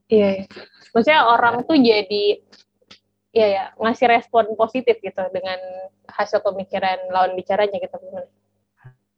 Iya, 0.09 0.29
iya. 0.41 0.45
maksudnya 0.93 1.21
orang 1.29 1.65
tuh 1.65 1.77
jadi 1.81 2.41
ya 3.35 3.47
ya 3.51 3.65
ngasih 3.83 4.07
respon 4.07 4.47
positif 4.55 5.03
gitu 5.03 5.23
dengan 5.35 5.59
hasil 6.07 6.39
pemikiran 6.41 7.11
lawan 7.11 7.35
bicaranya 7.35 7.77
gitu. 7.83 7.99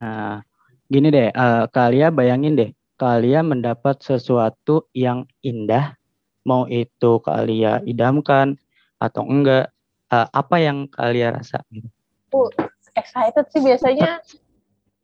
Nah, 0.01 0.41
gini 0.89 1.13
deh, 1.13 1.29
uh, 1.37 1.69
kalian 1.69 2.17
bayangin 2.17 2.57
deh, 2.57 2.69
kalian 2.97 3.53
mendapat 3.53 4.01
sesuatu 4.01 4.89
yang 4.97 5.29
indah, 5.45 5.93
mau 6.41 6.65
itu 6.65 7.21
kalian 7.21 7.85
idamkan 7.85 8.57
atau 8.97 9.21
enggak, 9.29 9.69
uh, 10.09 10.27
apa 10.33 10.55
yang 10.57 10.89
kalian 10.89 11.37
rasa? 11.37 11.61
Gitu? 11.69 11.85
Uh, 12.33 12.49
excited 12.97 13.45
sih 13.53 13.61
biasanya. 13.61 14.19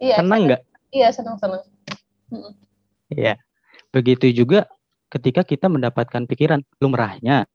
Iya. 0.03 0.20
Senang 0.20 0.51
nggak? 0.51 0.62
Iya 0.91 1.15
senang 1.15 1.39
senang. 1.39 1.63
Iya. 3.08 3.39
Begitu 3.96 4.36
juga 4.36 4.67
ketika 5.08 5.48
kita 5.48 5.72
mendapatkan 5.72 6.27
pikiran 6.27 6.60
lumrahnya, 6.84 7.48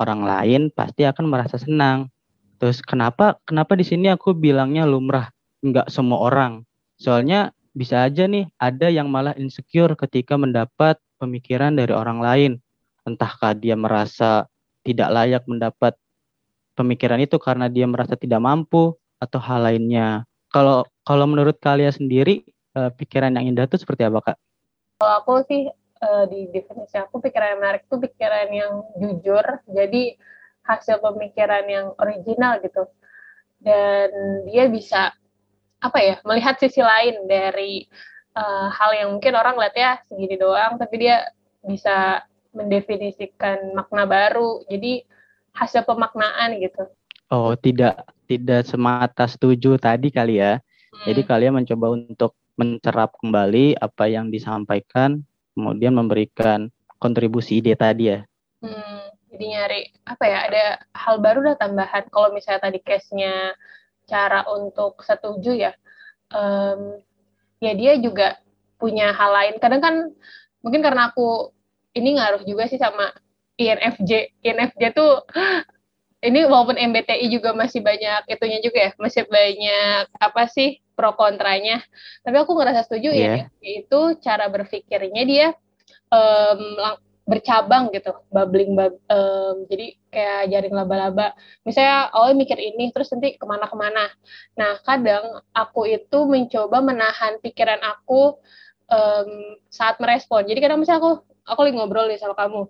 orang 0.00 0.22
lain 0.24 0.62
pasti 0.72 1.04
akan 1.04 1.28
merasa 1.28 1.60
senang. 1.60 2.08
Terus 2.62 2.78
kenapa 2.80 3.42
kenapa 3.42 3.74
di 3.74 3.82
sini 3.82 4.06
aku 4.08 4.32
bilangnya 4.32 4.86
lumrah, 4.86 5.28
nggak 5.66 5.90
semua 5.90 6.22
orang. 6.22 6.62
Soalnya 6.96 7.50
bisa 7.74 8.06
aja 8.06 8.28
nih 8.28 8.46
ada 8.60 8.92
yang 8.92 9.10
malah 9.10 9.34
insecure 9.34 9.98
ketika 9.98 10.38
mendapat 10.38 11.00
pemikiran 11.18 11.74
dari 11.74 11.90
orang 11.90 12.22
lain. 12.22 12.52
Entahkah 13.02 13.58
dia 13.58 13.74
merasa 13.74 14.46
tidak 14.86 15.10
layak 15.10 15.42
mendapat 15.50 15.98
pemikiran 16.78 17.18
itu 17.18 17.36
karena 17.42 17.66
dia 17.66 17.84
merasa 17.90 18.14
tidak 18.14 18.38
mampu 18.38 18.94
atau 19.18 19.38
hal 19.42 19.66
lainnya. 19.66 20.22
Kalau 20.54 20.86
kalau 21.02 21.26
menurut 21.26 21.58
kalian 21.58 21.90
sendiri 21.90 22.46
eh, 22.78 22.90
pikiran 22.94 23.34
yang 23.34 23.50
indah 23.50 23.66
itu 23.66 23.80
seperti 23.80 24.06
apa 24.06 24.32
kak? 24.32 24.38
Kalau 25.02 25.12
aku 25.18 25.34
sih 25.50 25.66
eh, 26.02 26.24
di 26.26 26.40
definisi 26.50 26.98
aku 26.98 27.22
pikiran 27.22 27.54
yang 27.54 27.60
menarik 27.62 27.82
itu 27.86 27.96
pikiran 28.02 28.48
yang 28.50 28.72
jujur. 28.98 29.44
Jadi 29.70 30.18
hasil 30.66 30.98
pemikiran 31.02 31.64
yang 31.66 31.86
original 31.98 32.58
gitu. 32.62 32.86
Dan 33.62 34.10
dia 34.50 34.66
bisa 34.66 35.14
apa 35.82 35.98
ya 35.98 36.16
melihat 36.26 36.58
sisi 36.58 36.78
lain 36.78 37.26
dari 37.26 37.86
uh, 38.38 38.70
hal 38.70 38.90
yang 38.94 39.08
mungkin 39.18 39.34
orang 39.34 39.58
lihat 39.58 39.74
ya 39.74 39.92
segini 40.06 40.38
doang, 40.38 40.78
tapi 40.78 41.02
dia 41.02 41.26
bisa 41.62 42.22
mendefinisikan 42.54 43.74
makna 43.74 44.06
baru. 44.06 44.62
Jadi 44.70 45.02
hasil 45.54 45.84
pemaknaan 45.84 46.58
gitu. 46.58 46.86
Oh, 47.32 47.54
tidak 47.56 48.06
tidak 48.28 48.68
semata 48.68 49.24
setuju 49.26 49.76
tadi 49.80 50.12
kali 50.12 50.38
ya. 50.38 50.58
Hmm. 50.58 51.04
Jadi 51.08 51.20
kalian 51.24 51.54
mencoba 51.58 51.86
untuk 51.96 52.36
mencerap 52.60 53.16
kembali 53.18 53.80
apa 53.80 54.04
yang 54.06 54.28
disampaikan, 54.28 55.24
kemudian 55.52 55.94
memberikan 55.96 56.68
kontribusi 56.96 57.58
ide 57.60 57.74
tadi 57.74 58.12
ya. 58.12 58.20
Hmm, 58.62 59.10
jadi 59.32 59.44
nyari 59.44 59.80
apa 60.06 60.24
ya? 60.26 60.38
Ada 60.50 60.64
hal 60.94 61.14
baru 61.18 61.38
dah 61.52 61.56
tambahan. 61.58 62.06
Kalau 62.10 62.30
misalnya 62.30 62.68
tadi 62.68 62.78
case-nya 62.82 63.54
cara 64.06 64.46
untuk 64.50 65.00
setuju 65.02 65.54
ya, 65.54 65.72
um, 66.34 66.98
ya 67.62 67.72
dia 67.74 67.98
juga 67.98 68.38
punya 68.78 69.14
hal 69.14 69.30
lain. 69.30 69.54
Kadang 69.62 69.82
kan 69.82 69.94
mungkin 70.62 70.82
karena 70.82 71.10
aku 71.10 71.54
ini 71.94 72.18
ngaruh 72.18 72.42
juga 72.42 72.66
sih 72.66 72.78
sama 72.78 73.14
INFJ. 73.58 74.42
INFJ 74.42 74.82
tuh 74.94 75.22
ini 76.26 76.46
walaupun 76.46 76.78
MBTI 76.78 77.26
juga 77.30 77.54
masih 77.54 77.82
banyak 77.82 78.26
itunya 78.30 78.58
juga 78.62 78.78
ya, 78.78 78.90
masih 78.98 79.26
banyak 79.26 80.06
apa 80.18 80.42
sih 80.50 80.81
pro 80.92 81.16
kontranya. 81.16 81.80
Tapi 82.22 82.36
aku 82.38 82.52
ngerasa 82.56 82.86
setuju 82.86 83.10
Yeah. 83.12 83.48
ya, 83.50 83.64
yaitu 83.64 84.00
cara 84.20 84.48
berpikirnya 84.48 85.22
dia 85.24 85.46
um, 86.12 86.60
lang- 86.78 87.02
bercabang 87.22 87.94
gitu, 87.94 88.10
bubbling, 88.34 88.74
bub, 88.74 88.98
um, 89.06 89.62
jadi 89.70 89.94
kayak 90.10 90.40
jaring 90.50 90.74
laba-laba. 90.74 91.38
Misalnya 91.62 92.10
awalnya 92.10 92.42
mikir 92.42 92.58
ini, 92.58 92.90
terus 92.90 93.14
nanti 93.14 93.38
ke 93.38 93.44
mana-kemana. 93.46 94.10
Nah, 94.58 94.82
kadang 94.82 95.38
aku 95.54 95.86
itu 95.86 96.18
mencoba 96.26 96.82
menahan 96.82 97.38
pikiran 97.38 97.78
aku 97.78 98.42
um, 98.90 99.30
saat 99.70 100.02
merespon. 100.02 100.50
Jadi 100.50 100.58
kadang 100.58 100.82
misalnya 100.82 100.98
aku 100.98 101.12
aku 101.46 101.60
lagi 101.62 101.74
ngobrol 101.78 102.10
nih 102.10 102.18
sama 102.18 102.34
kamu, 102.34 102.66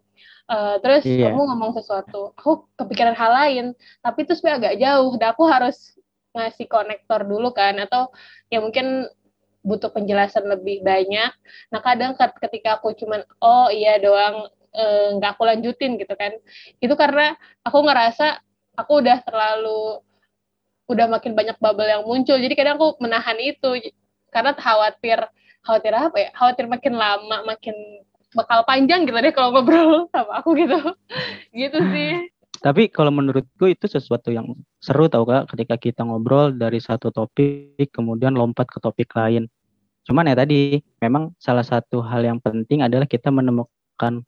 Uh, 0.53 0.77
terus 0.83 1.07
Iya. 1.07 1.33
kamu 1.33 1.49
ngomong 1.49 1.73
sesuatu, 1.73 2.35
aku 2.37 2.67
kepikiran 2.77 3.15
hal 3.15 3.31
lain, 3.31 3.65
tapi 4.05 4.27
itu 4.27 4.37
sebenarnya 4.37 4.59
agak 4.59 4.77
jauh, 4.85 5.13
dan 5.17 5.29
aku 5.33 5.45
harus 5.49 5.97
ngasih 6.37 6.67
konektor 6.71 7.21
dulu 7.29 7.53
kan, 7.53 7.75
atau 7.85 8.11
ya 8.53 8.59
mungkin 8.65 9.09
butuh 9.63 9.91
penjelasan 9.95 10.45
lebih 10.51 10.83
banyak. 10.83 11.31
Nah 11.73 11.81
kadang 11.85 12.13
ket- 12.19 12.41
ketika 12.43 12.81
aku 12.81 12.95
cuman 12.99 13.23
oh 13.43 13.69
iya 13.71 13.99
doang 14.03 14.49
eh, 14.75 15.15
nggak 15.19 15.31
aku 15.39 15.45
lanjutin 15.51 15.97
gitu 16.01 16.15
kan, 16.19 16.33
itu 16.83 16.95
karena 16.99 17.37
aku 17.67 17.79
ngerasa 17.87 18.41
aku 18.81 18.93
udah 19.05 19.19
terlalu 19.27 20.03
udah 20.91 21.07
makin 21.09 21.33
banyak 21.39 21.57
bubble 21.63 21.89
yang 21.89 22.05
muncul, 22.05 22.37
jadi 22.37 22.55
kadang 22.59 22.77
aku 22.77 22.99
menahan 23.01 23.39
itu 23.41 23.71
karena 24.35 24.53
khawatir 24.57 25.19
khawatir 25.65 25.93
apa 25.95 26.17
ya, 26.19 26.31
khawatir 26.37 26.67
makin 26.69 26.95
lama 26.99 27.37
makin 27.47 27.75
bakal 28.35 28.65
panjang 28.67 29.05
gitu 29.07 29.15
deh 29.15 29.33
kalau 29.33 29.55
ngobrol 29.55 30.09
sama 30.11 30.43
aku 30.43 30.59
gitu, 30.59 30.77
gitu 31.61 31.79
sih. 31.93 32.32
Tapi 32.63 32.95
kalau 32.95 33.11
menurutku 33.11 33.67
itu 33.67 33.91
sesuatu 33.91 34.31
yang 34.31 34.55
seru 34.79 35.11
tau 35.11 35.27
kak 35.27 35.51
ketika 35.51 35.75
kita 35.75 36.01
ngobrol 36.07 36.55
dari 36.55 36.79
satu 36.79 37.11
topik 37.11 37.91
kemudian 37.91 38.39
lompat 38.39 38.71
ke 38.71 38.79
topik 38.79 39.11
lain. 39.19 39.51
Cuman 40.07 40.31
ya 40.31 40.39
tadi 40.39 40.79
memang 41.03 41.35
salah 41.43 41.67
satu 41.67 42.07
hal 42.07 42.23
yang 42.23 42.39
penting 42.39 42.87
adalah 42.87 43.11
kita 43.11 43.35
menemukan 43.35 44.23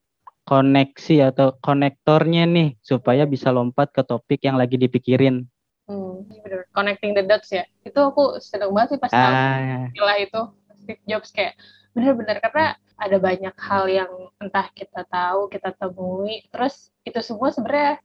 koneksi 0.50 1.30
atau 1.30 1.54
konektornya 1.62 2.42
nih 2.50 2.74
supaya 2.82 3.22
bisa 3.22 3.54
lompat 3.54 3.94
ke 3.94 4.02
topik 4.02 4.42
yang 4.42 4.58
lagi 4.58 4.82
dipikirin. 4.82 5.46
Hmm, 5.86 6.26
bener. 6.26 6.66
Connecting 6.74 7.14
the 7.14 7.22
dots 7.22 7.54
ya. 7.54 7.62
Itu 7.86 8.02
aku 8.02 8.42
seneng 8.42 8.74
banget 8.74 8.96
sih 8.96 9.00
pas 9.00 9.14
Ah, 9.14 9.86
istilah 9.94 10.16
itu 10.18 10.40
Steve 10.82 11.02
Jobs 11.06 11.30
kayak 11.30 11.54
bener-bener 11.94 12.42
karena 12.42 12.74
ada 12.98 13.16
banyak 13.22 13.54
hal 13.62 13.84
yang 13.86 14.10
entah 14.42 14.66
kita 14.74 15.06
tahu, 15.06 15.46
kita 15.50 15.70
temui, 15.78 16.42
terus 16.50 16.90
itu 17.06 17.18
semua 17.22 17.54
sebenarnya 17.54 18.02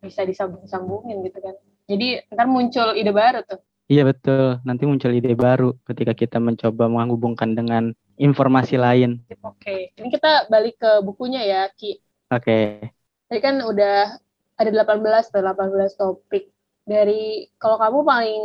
bisa 0.00 0.24
disambung-sambungin 0.24 1.20
gitu 1.24 1.38
kan. 1.38 1.54
Jadi 1.86 2.24
ntar 2.32 2.48
muncul 2.48 2.96
ide 2.96 3.12
baru 3.12 3.44
tuh. 3.44 3.60
iya 3.90 4.06
betul. 4.06 4.58
Nanti 4.64 4.86
muncul 4.86 5.12
ide 5.12 5.34
baru 5.34 5.76
ketika 5.84 6.16
kita 6.16 6.38
mencoba 6.38 6.86
menghubungkan 6.86 7.52
dengan 7.52 7.92
informasi 8.20 8.76
lain. 8.76 9.24
Oke, 9.40 9.96
ini 9.96 10.08
kita 10.12 10.46
balik 10.52 10.76
ke 10.76 11.00
bukunya 11.00 11.40
ya, 11.42 11.62
Ki. 11.72 11.98
Oke. 12.30 12.92
Tadi 13.26 13.40
kan 13.40 13.64
udah 13.64 14.14
ada 14.60 14.70
18 14.70 15.32
tuh, 15.32 15.40
18 15.40 15.96
topik. 15.96 16.52
Dari 16.84 17.48
kalau 17.56 17.80
kamu 17.80 17.98
paling 18.04 18.40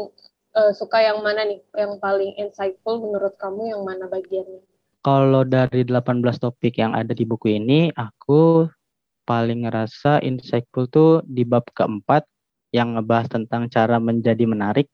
eh, 0.56 0.72
suka 0.74 1.04
yang 1.04 1.20
mana 1.22 1.44
nih? 1.44 1.60
Yang 1.76 1.94
paling 2.00 2.32
insightful 2.40 3.04
menurut 3.04 3.36
kamu 3.36 3.76
yang 3.76 3.82
mana 3.84 4.08
bagiannya? 4.08 4.64
Kalau 5.06 5.46
dari 5.46 5.86
18 5.86 6.42
topik 6.42 6.82
yang 6.82 6.98
ada 6.98 7.14
di 7.14 7.30
buku 7.30 7.54
ini, 7.54 7.94
aku 7.94 8.66
paling 9.26 9.66
ngerasa 9.66 10.22
insightful 10.22 10.86
tuh 10.88 11.26
di 11.26 11.42
bab 11.42 11.66
keempat 11.74 12.24
yang 12.70 12.96
ngebahas 12.96 13.28
tentang 13.30 13.68
cara 13.68 13.98
menjadi 13.98 14.46
menarik. 14.46 14.88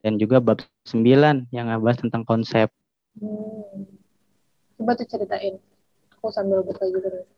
dan 0.00 0.16
juga 0.16 0.40
bab 0.40 0.64
9 0.88 1.44
yang 1.52 1.68
ngebahas 1.68 2.00
tentang 2.00 2.24
konsep. 2.24 2.72
Hmm. 3.20 3.84
Coba 4.80 4.96
tuh 4.96 5.04
ceritain. 5.04 5.60
Aku 6.16 6.32
sambil 6.32 6.64
buka 6.64 6.88
juga. 6.88 7.28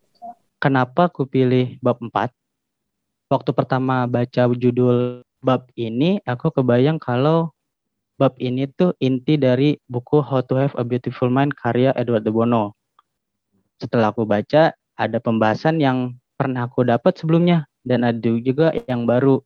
Kenapa 0.63 1.11
aku 1.11 1.27
pilih 1.27 1.75
bab 1.83 1.99
4? 1.99 2.31
Waktu 3.33 3.51
pertama 3.51 4.07
baca 4.07 4.47
judul 4.55 5.27
bab 5.41 5.67
ini, 5.75 6.21
aku 6.29 6.53
kebayang 6.53 7.01
kalau 7.01 7.51
bab 8.21 8.37
ini 8.37 8.69
tuh 8.69 8.93
inti 9.01 9.41
dari 9.41 9.81
buku 9.89 10.21
How 10.21 10.45
to 10.45 10.61
Have 10.61 10.77
a 10.77 10.85
Beautiful 10.85 11.33
Mind 11.33 11.57
karya 11.57 11.97
Edward 11.97 12.29
de 12.29 12.31
Bono. 12.31 12.77
Setelah 13.81 14.13
aku 14.13 14.29
baca, 14.29 14.77
ada 15.01 15.19
pembahasan 15.19 15.81
yang 15.81 16.13
pernah 16.41 16.65
aku 16.65 16.89
dapat 16.89 17.21
sebelumnya 17.21 17.69
dan 17.85 18.01
ada 18.01 18.33
juga 18.41 18.73
yang 18.89 19.05
baru. 19.05 19.45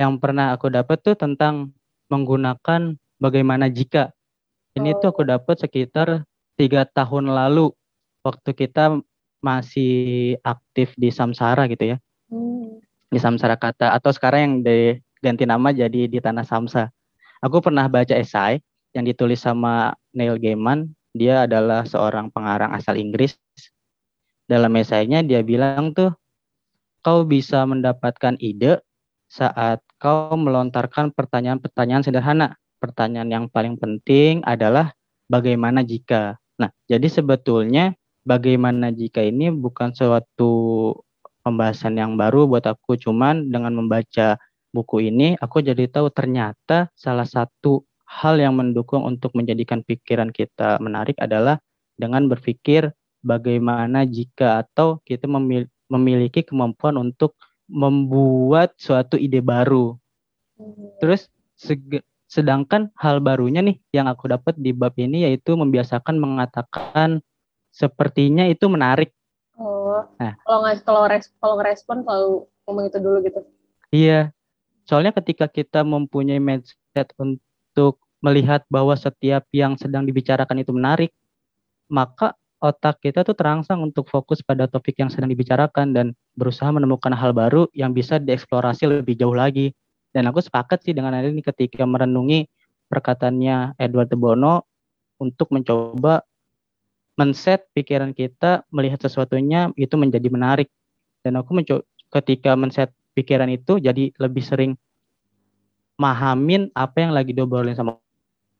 Yang 0.00 0.12
pernah 0.16 0.56
aku 0.56 0.72
dapat 0.72 0.96
tuh 1.04 1.12
tentang 1.12 1.76
menggunakan 2.08 2.96
bagaimana 3.20 3.68
jika. 3.68 4.16
Ini 4.80 4.96
tuh 4.96 5.12
aku 5.12 5.28
dapat 5.28 5.60
sekitar 5.60 6.24
tiga 6.56 6.88
tahun 6.88 7.28
lalu 7.28 7.68
waktu 8.24 8.50
kita 8.56 8.96
masih 9.44 10.40
aktif 10.40 10.96
di 10.96 11.12
Samsara 11.12 11.68
gitu 11.68 11.92
ya. 11.92 11.96
Hmm. 12.32 12.80
Di 13.12 13.20
Samsara 13.20 13.60
kata 13.60 13.92
atau 13.92 14.08
sekarang 14.08 14.40
yang 14.40 14.54
diganti 14.64 15.44
nama 15.44 15.68
jadi 15.68 16.08
di 16.08 16.16
Tanah 16.16 16.48
Samsa. 16.48 16.88
Aku 17.44 17.60
pernah 17.60 17.84
baca 17.92 18.16
esai 18.16 18.64
yang 18.96 19.04
ditulis 19.04 19.44
sama 19.44 19.92
Neil 20.16 20.40
Gaiman. 20.40 20.88
Dia 21.12 21.44
adalah 21.44 21.84
seorang 21.84 22.32
pengarang 22.32 22.72
asal 22.72 22.96
Inggris. 22.96 23.36
Dalam 24.46 24.72
esainya 24.78 25.26
dia 25.26 25.42
bilang 25.42 25.90
tuh 25.90 26.14
kau 27.02 27.26
bisa 27.26 27.66
mendapatkan 27.66 28.38
ide 28.38 28.82
saat 29.26 29.82
kau 29.98 30.34
melontarkan 30.38 31.10
pertanyaan-pertanyaan 31.14 32.06
sederhana. 32.06 32.54
Pertanyaan 32.78 33.30
yang 33.32 33.44
paling 33.50 33.74
penting 33.74 34.44
adalah 34.46 34.94
bagaimana 35.26 35.82
jika. 35.82 36.38
Nah, 36.62 36.70
jadi 36.86 37.10
sebetulnya 37.10 37.98
bagaimana 38.22 38.94
jika 38.94 39.24
ini 39.24 39.50
bukan 39.50 39.90
suatu 39.96 40.92
pembahasan 41.42 41.98
yang 41.98 42.14
baru 42.14 42.46
buat 42.46 42.66
aku, 42.66 42.98
cuman 42.98 43.50
dengan 43.50 43.74
membaca 43.74 44.38
buku 44.74 45.08
ini 45.08 45.38
aku 45.40 45.64
jadi 45.64 45.88
tahu 45.88 46.12
ternyata 46.12 46.92
salah 46.92 47.24
satu 47.24 47.86
hal 48.06 48.38
yang 48.38 48.54
mendukung 48.54 49.02
untuk 49.02 49.34
menjadikan 49.34 49.82
pikiran 49.82 50.30
kita 50.30 50.78
menarik 50.78 51.16
adalah 51.18 51.58
dengan 51.96 52.28
berpikir 52.28 52.92
bagaimana 53.26 54.06
jika 54.06 54.62
atau 54.62 55.02
kita 55.02 55.26
memiliki 55.90 56.46
kemampuan 56.46 56.94
untuk 56.94 57.34
membuat 57.66 58.78
suatu 58.78 59.18
ide 59.18 59.42
baru. 59.42 59.98
Hmm. 60.54 60.94
Terus 61.02 61.26
sedangkan 62.30 62.94
hal 62.94 63.18
barunya 63.18 63.62
nih 63.62 63.82
yang 63.90 64.06
aku 64.06 64.30
dapat 64.30 64.54
di 64.54 64.70
bab 64.70 64.94
ini 64.98 65.26
yaitu 65.26 65.58
membiasakan 65.58 66.18
mengatakan 66.18 67.18
sepertinya 67.74 68.46
itu 68.46 68.70
menarik. 68.70 69.10
Oh. 69.58 70.06
Nah, 70.22 70.38
kalau 70.46 70.58
nggak 70.62 70.76
kalau 70.86 71.02
res, 71.10 71.26
kalau 71.42 71.54
ngerespon 71.58 72.06
selalu 72.06 72.32
ngomong 72.66 72.84
itu 72.86 72.98
dulu 73.02 73.18
gitu. 73.26 73.40
Iya. 73.90 74.20
Soalnya 74.86 75.10
ketika 75.10 75.50
kita 75.50 75.82
mempunyai 75.82 76.38
mindset 76.38 77.10
untuk 77.18 77.98
melihat 78.22 78.62
bahwa 78.70 78.94
setiap 78.94 79.46
yang 79.50 79.74
sedang 79.74 80.06
dibicarakan 80.06 80.62
itu 80.62 80.70
menarik, 80.70 81.10
maka 81.90 82.38
otak 82.60 83.04
kita 83.04 83.22
tuh 83.22 83.36
terangsang 83.36 83.84
untuk 83.84 84.08
fokus 84.08 84.40
pada 84.40 84.64
topik 84.64 84.96
yang 84.96 85.12
sedang 85.12 85.28
dibicarakan 85.28 85.92
dan 85.92 86.06
berusaha 86.34 86.68
menemukan 86.72 87.12
hal 87.12 87.36
baru 87.36 87.68
yang 87.76 87.92
bisa 87.92 88.16
dieksplorasi 88.16 88.88
lebih 88.88 89.16
jauh 89.18 89.36
lagi. 89.36 89.76
Dan 90.16 90.24
aku 90.32 90.40
sepakat 90.40 90.80
sih 90.80 90.96
dengan 90.96 91.12
ini 91.12 91.44
ketika 91.44 91.84
merenungi 91.84 92.48
perkataannya 92.88 93.76
Edward 93.76 94.08
de 94.08 94.16
Bono 94.16 94.64
untuk 95.20 95.52
mencoba 95.52 96.24
men-set 97.20 97.68
pikiran 97.76 98.16
kita 98.16 98.64
melihat 98.72 99.04
sesuatunya 99.04 99.72
itu 99.76 99.96
menjadi 100.00 100.28
menarik. 100.32 100.68
Dan 101.20 101.36
aku 101.36 101.52
mencoba 101.52 101.84
ketika 102.16 102.56
men-set 102.56 102.92
pikiran 103.12 103.52
itu 103.52 103.76
jadi 103.76 104.12
lebih 104.16 104.44
sering 104.44 104.72
mahamin 105.96 106.68
apa 106.76 107.04
yang 107.04 107.12
lagi 107.16 107.32
diobrolin 107.32 107.76
sama 107.76 107.96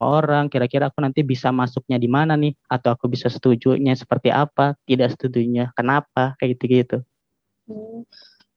orang 0.00 0.52
kira-kira 0.52 0.92
aku 0.92 1.00
nanti 1.00 1.24
bisa 1.24 1.48
masuknya 1.52 1.96
di 1.96 2.09
mana 2.11 2.37
nih 2.37 2.52
atau 2.68 2.92
aku 2.92 3.09
bisa 3.09 3.32
setujunya 3.32 3.96
seperti 3.96 4.28
apa 4.28 4.76
tidak 4.85 5.16
setujunya 5.16 5.72
kenapa 5.72 6.37
kayak 6.37 6.56
gitu 6.56 6.64
gitu 6.68 6.98
hmm. 7.70 8.04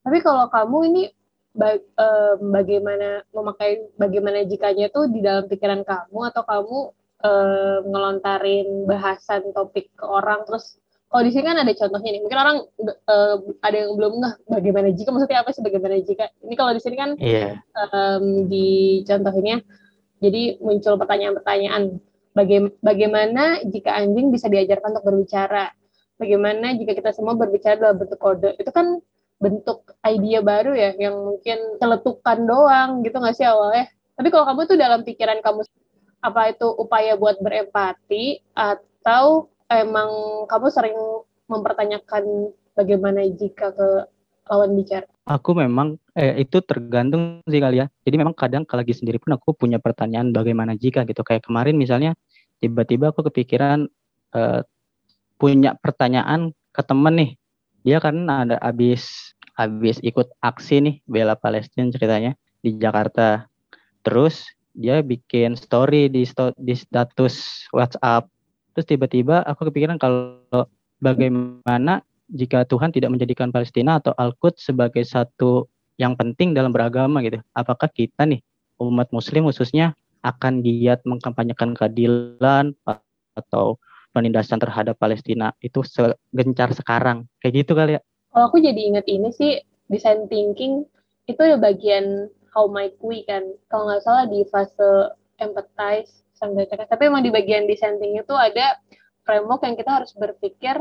tapi 0.04 0.18
kalau 0.20 0.46
kamu 0.52 0.78
ini 0.92 1.02
ba 1.50 1.74
um, 1.74 2.54
bagaimana 2.54 3.26
memakai 3.34 3.82
bagaimana 3.98 4.46
jikanya 4.46 4.86
tuh 4.94 5.10
di 5.10 5.18
dalam 5.18 5.50
pikiran 5.50 5.82
kamu 5.82 6.30
atau 6.30 6.42
kamu 6.46 6.78
um, 7.26 7.80
ngelontarin 7.90 8.86
bahasan 8.86 9.50
topik 9.50 9.90
ke 9.98 10.06
orang 10.06 10.46
terus 10.46 10.78
kalau 11.10 11.26
di 11.26 11.34
sini 11.34 11.42
kan 11.42 11.58
ada 11.58 11.74
contohnya 11.74 12.10
nih 12.14 12.22
mungkin 12.22 12.38
orang 12.38 12.58
uh, 12.86 13.36
ada 13.66 13.76
yang 13.82 13.98
belum 13.98 14.22
nggak 14.22 14.34
bagaimana 14.46 14.88
jika 14.94 15.10
maksudnya 15.10 15.42
apa 15.42 15.50
sih 15.50 15.62
bagaimana 15.66 15.98
jika 16.06 16.30
ini 16.46 16.54
kalau 16.54 16.70
di 16.70 16.80
sini 16.82 16.96
kan 16.96 17.10
yeah. 17.18 17.58
Iya. 17.58 17.82
um, 17.90 18.46
di 18.46 19.02
contohnya 19.02 19.58
jadi 20.20 20.60
muncul 20.62 21.00
pertanyaan-pertanyaan 21.00 21.98
bagaimana 22.84 23.64
jika 23.66 23.90
anjing 23.98 24.30
bisa 24.30 24.46
diajarkan 24.46 24.94
untuk 24.94 25.08
berbicara? 25.10 25.72
Bagaimana 26.20 26.76
jika 26.76 26.92
kita 26.94 27.10
semua 27.16 27.34
berbicara 27.34 27.80
dalam 27.80 27.96
bentuk 27.98 28.20
kode? 28.20 28.54
Itu 28.60 28.70
kan 28.70 29.00
bentuk 29.40 29.88
ide 30.04 30.44
baru 30.44 30.76
ya 30.76 30.92
yang 31.00 31.16
mungkin 31.16 31.80
celetukan 31.80 32.38
doang 32.46 33.00
gitu 33.02 33.16
nggak 33.18 33.34
sih 33.34 33.48
awalnya? 33.48 33.90
Tapi 34.14 34.28
kalau 34.30 34.44
kamu 34.52 34.60
tuh 34.68 34.78
dalam 34.78 35.00
pikiran 35.02 35.40
kamu 35.42 35.64
apa 36.20 36.52
itu 36.52 36.68
upaya 36.76 37.16
buat 37.16 37.40
berempati 37.40 38.44
atau 38.54 39.48
emang 39.66 40.44
kamu 40.46 40.66
sering 40.68 40.98
mempertanyakan 41.48 42.54
bagaimana 42.78 43.26
jika 43.34 43.74
ke 43.74 43.88
lawan 44.46 44.78
bicara? 44.78 45.09
Aku 45.28 45.52
memang 45.52 46.00
eh, 46.16 46.42
itu 46.42 46.64
tergantung 46.64 47.44
sih 47.44 47.60
kali 47.60 47.84
ya. 47.84 47.86
Jadi 48.02 48.16
memang 48.16 48.34
kadang 48.34 48.64
kalau 48.64 48.80
lagi 48.82 48.96
sendiri 48.96 49.20
pun 49.20 49.36
aku 49.36 49.52
punya 49.52 49.76
pertanyaan 49.76 50.32
bagaimana 50.32 50.74
jika 50.74 51.04
gitu. 51.04 51.20
Kayak 51.20 51.46
kemarin 51.46 51.76
misalnya 51.76 52.16
tiba-tiba 52.58 53.12
aku 53.12 53.28
kepikiran 53.28 53.86
eh, 54.34 54.60
punya 55.40 55.76
pertanyaan 55.78 56.52
ke 56.72 56.82
temen 56.84 57.14
nih. 57.16 57.30
Dia 57.84 57.96
kan 58.00 58.28
ada 58.28 58.60
habis 58.60 59.32
habis 59.56 60.00
ikut 60.00 60.32
aksi 60.40 60.80
nih 60.80 60.94
bela 61.04 61.36
Palestina 61.36 61.88
ceritanya 61.92 62.32
di 62.64 62.76
Jakarta. 62.80 63.48
Terus 64.00 64.48
dia 64.72 65.04
bikin 65.04 65.58
story 65.58 66.08
di 66.08 66.24
di 66.56 66.74
status 66.76 67.66
WhatsApp. 67.74 68.28
Terus 68.72 68.86
tiba-tiba 68.86 69.42
aku 69.44 69.68
kepikiran 69.68 70.00
kalau 70.00 70.64
bagaimana 71.02 72.04
jika 72.30 72.62
Tuhan 72.64 72.94
tidak 72.94 73.10
menjadikan 73.10 73.50
Palestina 73.50 73.98
atau 73.98 74.14
Al-Quds 74.14 74.70
sebagai 74.70 75.02
satu 75.02 75.66
yang 75.98 76.16
penting 76.16 76.56
dalam 76.56 76.72
beragama 76.72 77.20
gitu. 77.20 77.42
Apakah 77.52 77.90
kita 77.90 78.24
nih 78.24 78.40
umat 78.80 79.10
muslim 79.12 79.44
khususnya 79.50 79.92
akan 80.24 80.64
giat 80.64 81.04
mengkampanyekan 81.04 81.76
keadilan 81.76 82.72
atau 83.36 83.76
penindasan 84.14 84.58
terhadap 84.58 84.96
Palestina 84.96 85.52
itu 85.60 85.84
segencar 85.84 86.72
sekarang? 86.72 87.28
Kayak 87.42 87.66
gitu 87.66 87.72
kali 87.76 87.98
ya. 87.98 88.00
Kalau 88.30 88.46
aku 88.48 88.62
jadi 88.62 88.78
inget 88.78 89.06
ini 89.10 89.28
sih 89.34 89.58
design 89.90 90.30
thinking 90.30 90.86
itu 91.26 91.42
ya 91.42 91.58
bagian 91.58 92.30
how 92.54 92.70
might 92.70 92.94
we 93.02 93.26
kan. 93.26 93.44
Kalau 93.68 93.90
nggak 93.90 94.02
salah 94.06 94.24
di 94.30 94.46
fase 94.48 95.12
empathize 95.42 96.22
sampai 96.40 96.64
tapi 96.64 97.02
emang 97.04 97.20
di 97.20 97.28
bagian 97.28 97.68
design 97.68 98.00
thinking 98.00 98.24
itu 98.24 98.32
ada 98.32 98.80
framework 99.28 99.60
yang 99.60 99.76
kita 99.76 100.00
harus 100.00 100.16
berpikir 100.16 100.80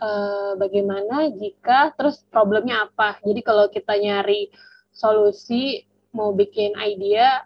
uh, 0.00 0.52
bagaimana 0.58 1.30
jika 1.34 1.94
terus 1.94 2.22
problemnya 2.30 2.86
apa. 2.88 3.18
Jadi 3.22 3.40
kalau 3.44 3.68
kita 3.70 3.94
nyari 3.98 4.50
solusi 4.94 5.82
mau 6.14 6.30
bikin 6.30 6.78
idea 6.78 7.42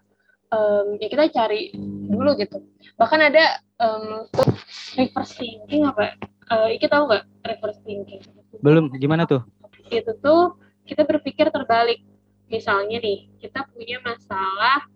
um, 0.53 0.97
ya 1.01 1.07
kita 1.09 1.29
cari 1.33 1.73
dulu 2.09 2.37
gitu. 2.37 2.61
Bahkan 2.97 3.19
ada 3.21 3.61
um, 3.81 4.29
reverse 4.97 5.33
thinking 5.37 5.85
apa? 5.85 6.17
Uh, 6.49 6.73
kita 6.77 6.97
tahu 6.97 7.09
nggak 7.09 7.25
reverse 7.45 7.81
thinking? 7.85 8.21
Belum. 8.61 8.89
Gimana 8.97 9.25
tuh? 9.29 9.45
Itu 9.89 10.13
tuh 10.21 10.57
kita 10.85 11.05
berpikir 11.05 11.49
terbalik. 11.49 12.01
Misalnya 12.49 12.97
nih, 12.97 13.29
kita 13.37 13.61
punya 13.69 14.01
masalah 14.01 14.89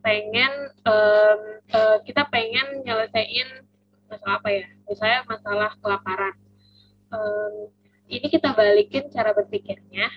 pengen 0.00 0.72
um, 0.88 1.40
uh, 1.76 2.00
kita 2.00 2.24
pengen 2.32 2.80
nyelesain 2.80 3.60
masalah 4.08 4.40
apa 4.40 4.48
ya? 4.48 4.66
Misalnya 4.88 5.20
masalah 5.28 5.70
kelaparan 5.84 6.32
um, 7.14 7.70
ini 8.10 8.26
kita 8.28 8.52
balikin 8.52 9.08
cara 9.14 9.30
berpikirnya. 9.32 10.10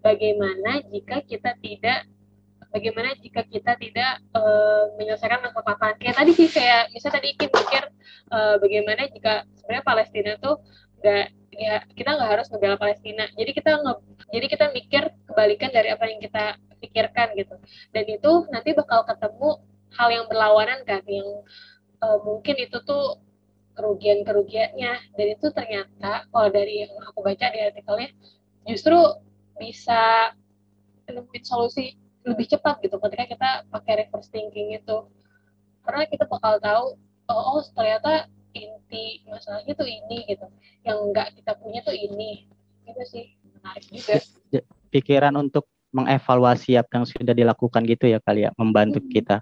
Bagaimana 0.00 0.86
jika 0.86 1.18
kita 1.26 1.58
tidak 1.58 2.06
bagaimana 2.70 3.16
jika 3.18 3.42
kita 3.42 3.74
tidak 3.74 4.22
uh, 4.36 4.94
menyelesaikan 5.00 5.42
masalah 5.42 5.64
kelaparan 5.66 5.96
kayak 5.98 6.14
tadi 6.14 6.32
sih 6.36 6.46
kayak 6.46 6.92
misalnya 6.94 7.14
tadi 7.18 7.28
Ikin 7.34 7.50
pikir 7.50 7.82
uh, 8.30 8.54
bagaimana 8.62 9.10
jika 9.10 9.48
sebenarnya 9.58 9.84
Palestina 9.86 10.32
tuh 10.38 10.62
nggak 11.02 11.26
ya 11.56 11.82
kita 11.96 12.10
nggak 12.14 12.30
harus 12.38 12.46
ngebela 12.52 12.76
Palestina. 12.78 13.24
Jadi 13.34 13.50
kita 13.50 13.70
nge, 13.82 13.94
jadi 14.30 14.46
kita 14.46 14.66
mikir 14.76 15.02
kebalikan 15.26 15.70
dari 15.74 15.88
apa 15.90 16.04
yang 16.06 16.20
kita 16.22 16.44
pikirkan 16.78 17.34
gitu. 17.34 17.54
Dan 17.90 18.04
itu 18.06 18.32
nanti 18.52 18.70
bakal 18.76 19.02
ketemu 19.08 19.50
hal 19.96 20.08
yang 20.12 20.24
berlawanan 20.28 20.84
kan 20.84 21.02
yang 21.08 21.28
uh, 22.04 22.18
mungkin 22.22 22.54
itu 22.60 22.78
tuh 22.84 23.18
kerugian-kerugiannya. 23.76 24.92
Dan 25.14 25.26
itu 25.36 25.46
ternyata 25.52 26.24
kalau 26.32 26.48
dari 26.48 26.88
yang 26.88 26.92
aku 27.04 27.20
baca 27.20 27.46
di 27.52 27.60
artikelnya 27.60 28.10
justru 28.66 28.96
bisa 29.60 30.32
menemukan 31.06 31.44
solusi 31.46 31.94
lebih 32.26 32.50
cepat 32.50 32.82
gitu 32.82 32.98
ketika 32.98 33.24
kita 33.30 33.50
pakai 33.70 34.04
reverse 34.04 34.32
thinking 34.32 34.74
itu. 34.74 35.06
Karena 35.86 36.02
kita 36.10 36.26
bakal 36.26 36.58
tahu 36.58 36.84
oh, 37.30 37.62
oh 37.62 37.62
ternyata 37.76 38.26
inti 38.56 39.22
masalahnya 39.30 39.76
tuh 39.76 39.86
ini 39.86 40.26
gitu. 40.26 40.46
Yang 40.82 40.98
nggak 41.14 41.28
kita 41.38 41.52
punya 41.60 41.80
tuh 41.86 41.94
ini. 41.94 42.50
Itu 42.88 43.02
sih. 43.06 43.24
Menarik 43.60 43.84
juga. 43.92 44.14
Pikiran 44.90 45.34
untuk 45.38 45.70
mengevaluasi 45.94 46.76
apa 46.76 47.00
yang 47.00 47.06
sudah 47.06 47.34
dilakukan 47.36 47.82
gitu 47.86 48.10
ya 48.10 48.18
kali 48.20 48.44
ya 48.44 48.50
membantu 48.58 49.00
hmm. 49.00 49.10
kita. 49.12 49.36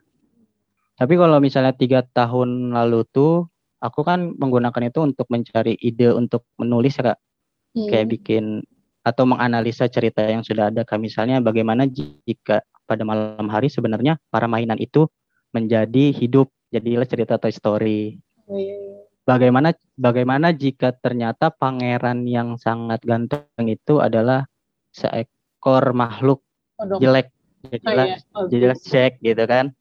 Tapi 0.95 1.19
kalau 1.19 1.43
misalnya 1.43 1.75
tiga 1.75 2.07
tahun 2.07 2.71
lalu 2.71 3.03
tuh 3.11 3.51
aku 3.85 4.01
kan 4.01 4.33
menggunakan 4.41 4.89
itu 4.89 5.05
untuk 5.05 5.29
mencari 5.29 5.77
ide 5.77 6.09
untuk 6.17 6.49
menulis 6.57 6.97
ya 6.97 7.13
kak. 7.13 7.19
Hmm. 7.75 7.91
kayak 7.91 8.07
bikin 8.07 8.45
atau 9.03 9.27
menganalisa 9.27 9.91
cerita 9.91 10.25
yang 10.25 10.41
sudah 10.41 10.73
ada 10.73 10.89
kak. 10.89 10.97
Misalnya 10.97 11.45
bagaimana 11.45 11.85
jika 11.85 12.65
pada 12.89 13.05
malam 13.05 13.47
hari 13.53 13.69
sebenarnya 13.69 14.17
para 14.33 14.49
mainan 14.49 14.81
itu 14.81 15.05
menjadi 15.53 16.15
hidup 16.17 16.49
jadilah 16.73 17.05
cerita 17.05 17.37
Toy 17.37 17.53
Story. 17.53 18.01
Oh, 18.45 18.57
iya, 18.61 18.77
iya. 18.77 18.97
bagaimana 19.25 19.73
bagaimana 19.97 20.53
jika 20.53 20.93
ternyata 20.93 21.49
pangeran 21.49 22.29
yang 22.29 22.61
sangat 22.61 23.01
ganteng 23.05 23.67
itu 23.67 24.01
adalah 24.01 24.45
seekor 24.93 25.93
makhluk 25.93 26.41
oh, 26.81 27.01
jelek. 27.01 27.33
Jadilah 27.65 28.05
oh, 28.05 28.09
iya. 28.09 28.37
oh, 28.37 28.47
jadilah 28.49 28.79
cek 28.79 29.13
gitu 29.25 29.45
kan? 29.49 29.73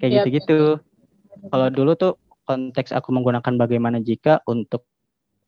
Kayak 0.00 0.08
iya, 0.08 0.16
gitu-gitu 0.20 0.58
kalau 1.50 1.68
dulu 1.72 1.98
tuh 1.98 2.12
konteks 2.46 2.90
aku 2.90 3.14
menggunakan 3.14 3.54
bagaimana 3.54 4.02
jika 4.02 4.42
untuk 4.48 4.86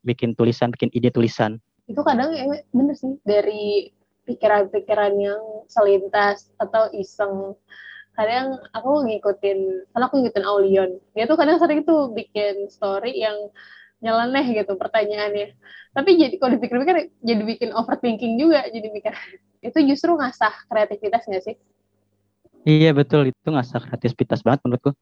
bikin 0.04 0.36
tulisan, 0.36 0.70
bikin 0.70 0.92
ide 0.92 1.10
tulisan. 1.10 1.58
Itu 1.88 2.04
kadang 2.04 2.32
ya, 2.32 2.44
bener 2.70 2.94
sih 2.96 3.16
dari 3.24 3.92
pikiran-pikiran 4.24 5.12
yang 5.20 5.42
selintas 5.68 6.52
atau 6.60 6.88
iseng. 6.96 7.56
Kadang 8.14 8.62
aku 8.70 9.10
ngikutin, 9.10 9.58
karena 9.90 10.04
aku 10.06 10.14
ngikutin 10.22 10.46
Aulion. 10.46 10.90
Dia 11.18 11.26
tuh 11.26 11.34
kadang 11.34 11.58
sering 11.58 11.82
tuh 11.82 12.14
bikin 12.14 12.70
story 12.70 13.18
yang 13.18 13.50
nyeleneh 13.98 14.54
gitu 14.54 14.78
pertanyaannya. 14.78 15.56
Tapi 15.96 16.10
jadi 16.20 16.36
kalau 16.38 16.54
dipikir-pikir 16.60 17.10
jadi 17.24 17.42
bikin 17.42 17.70
overthinking 17.74 18.38
juga, 18.38 18.68
jadi 18.70 18.86
mikir 18.92 19.12
itu 19.64 19.78
justru 19.88 20.14
ngasah 20.14 20.52
kreativitas 20.68 21.24
nggak 21.26 21.42
sih? 21.42 21.56
Iya 22.64 22.96
betul 22.96 23.32
itu 23.32 23.48
ngasah 23.48 23.80
kreativitas 23.82 24.44
banget 24.44 24.62
menurutku. 24.62 24.92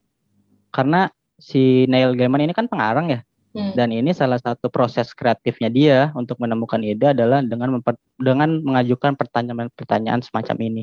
Karena 0.73 1.13
si 1.43 1.91
Neil 1.91 2.15
Gaiman 2.15 2.47
ini 2.47 2.55
kan 2.55 2.71
pengarang 2.71 3.11
ya. 3.11 3.21
Hmm. 3.53 3.75
Dan 3.77 3.93
ini 3.93 4.17
salah 4.17 4.41
satu 4.41 4.73
proses 4.73 5.13
kreatifnya 5.13 5.69
dia 5.69 5.99
untuk 6.17 6.41
menemukan 6.41 6.81
ide 6.81 7.13
adalah 7.13 7.45
dengan 7.45 7.77
memper, 7.77 7.99
dengan 8.17 8.65
mengajukan 8.65 9.13
pertanyaan-pertanyaan 9.19 10.25
semacam 10.25 10.57
ini. 10.63 10.83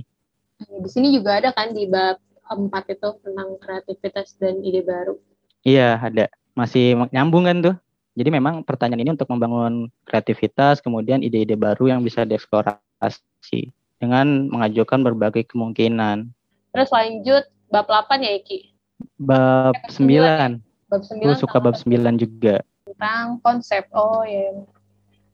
Di 0.60 0.90
sini 0.92 1.16
juga 1.16 1.40
ada 1.42 1.50
kan 1.56 1.74
di 1.74 1.90
bab 1.90 2.22
4 2.46 2.94
itu 2.94 3.10
tentang 3.26 3.58
kreativitas 3.58 4.38
dan 4.38 4.62
ide 4.62 4.86
baru. 4.86 5.18
Iya, 5.66 5.98
ada. 5.98 6.30
Masih 6.54 6.94
nyambung 7.10 7.50
kan 7.50 7.58
tuh. 7.64 7.76
Jadi 8.20 8.30
memang 8.36 8.62
pertanyaan 8.68 9.02
ini 9.02 9.12
untuk 9.16 9.32
membangun 9.32 9.88
kreativitas, 10.04 10.84
kemudian 10.84 11.24
ide-ide 11.24 11.56
baru 11.56 11.88
yang 11.88 12.04
bisa 12.04 12.28
dieksplorasi 12.28 13.72
dengan 13.96 14.52
mengajukan 14.52 15.00
berbagai 15.02 15.48
kemungkinan. 15.48 16.28
Terus 16.76 16.90
lanjut 16.92 17.48
bab 17.72 17.88
8 17.88 18.20
ya 18.20 18.36
Iki? 18.44 18.79
Bab 19.20 19.76
sembilan. 19.92 20.60
Bab 20.90 21.02
sembilan. 21.04 21.28
Gue 21.28 21.36
suka 21.36 21.58
bab 21.60 21.76
sembilan 21.76 22.14
juga. 22.20 22.56
Tentang 22.88 23.40
konsep. 23.44 23.88
Oh 23.96 24.24
ya. 24.24 24.56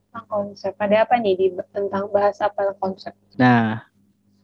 Tentang 0.10 0.26
konsep. 0.30 0.74
Ada 0.78 1.06
apa 1.06 1.18
nih 1.22 1.34
di 1.38 1.48
tentang 1.74 2.10
bahas 2.10 2.38
apa 2.42 2.74
konsep? 2.78 3.14
Nah, 3.38 3.82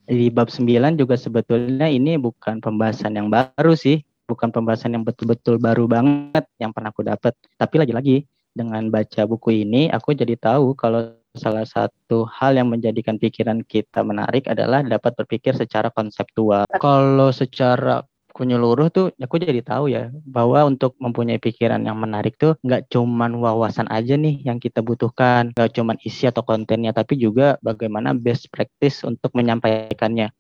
di 0.06 0.28
bab 0.34 0.50
sembilan 0.50 0.98
juga 0.98 1.16
sebetulnya 1.16 1.88
ini 1.88 2.18
bukan 2.18 2.60
pembahasan 2.60 3.18
yang 3.18 3.30
baru 3.30 3.74
sih. 3.78 4.02
Bukan 4.30 4.48
pembahasan 4.48 4.96
yang 4.96 5.04
betul-betul 5.04 5.60
baru 5.60 5.92
banget 5.92 6.48
yang 6.56 6.72
pernah 6.72 6.94
aku 6.96 7.04
dapat. 7.04 7.36
Tapi 7.60 7.76
lagi-lagi 7.84 8.24
dengan 8.52 8.88
baca 8.92 9.24
buku 9.28 9.64
ini 9.64 9.88
aku 9.92 10.12
jadi 10.12 10.36
tahu 10.36 10.76
kalau 10.76 11.16
salah 11.32 11.64
satu 11.64 12.28
hal 12.28 12.60
yang 12.60 12.68
menjadikan 12.68 13.16
pikiran 13.16 13.64
kita 13.64 14.04
menarik 14.04 14.48
adalah 14.52 14.84
dapat 14.84 15.16
berpikir 15.16 15.56
secara 15.56 15.88
konseptual. 15.92 16.68
Kalau 16.80 17.32
secara 17.32 18.04
menyeluruh 18.40 18.88
tuh 18.94 19.12
aku 19.18 19.36
jadi 19.42 19.62
tahu 19.64 19.92
ya 19.92 20.14
bahwa 20.24 20.68
untuk 20.68 20.96
mempunyai 21.02 21.38
pikiran 21.42 21.84
yang 21.84 21.98
menarik 22.00 22.36
tuh 22.40 22.56
nggak 22.64 22.88
cuman 22.92 23.38
wawasan 23.40 23.88
aja 23.92 24.16
nih 24.16 24.40
yang 24.46 24.58
kita 24.62 24.80
butuhkan 24.80 25.52
nggak 25.56 25.72
cuman 25.76 25.98
isi 26.04 26.28
atau 26.30 26.44
kontennya 26.46 26.96
tapi 26.96 27.20
juga 27.20 27.60
bagaimana 27.60 28.16
best 28.16 28.48
practice 28.54 29.04
untuk 29.04 29.32
menyampaikannya 29.36 30.32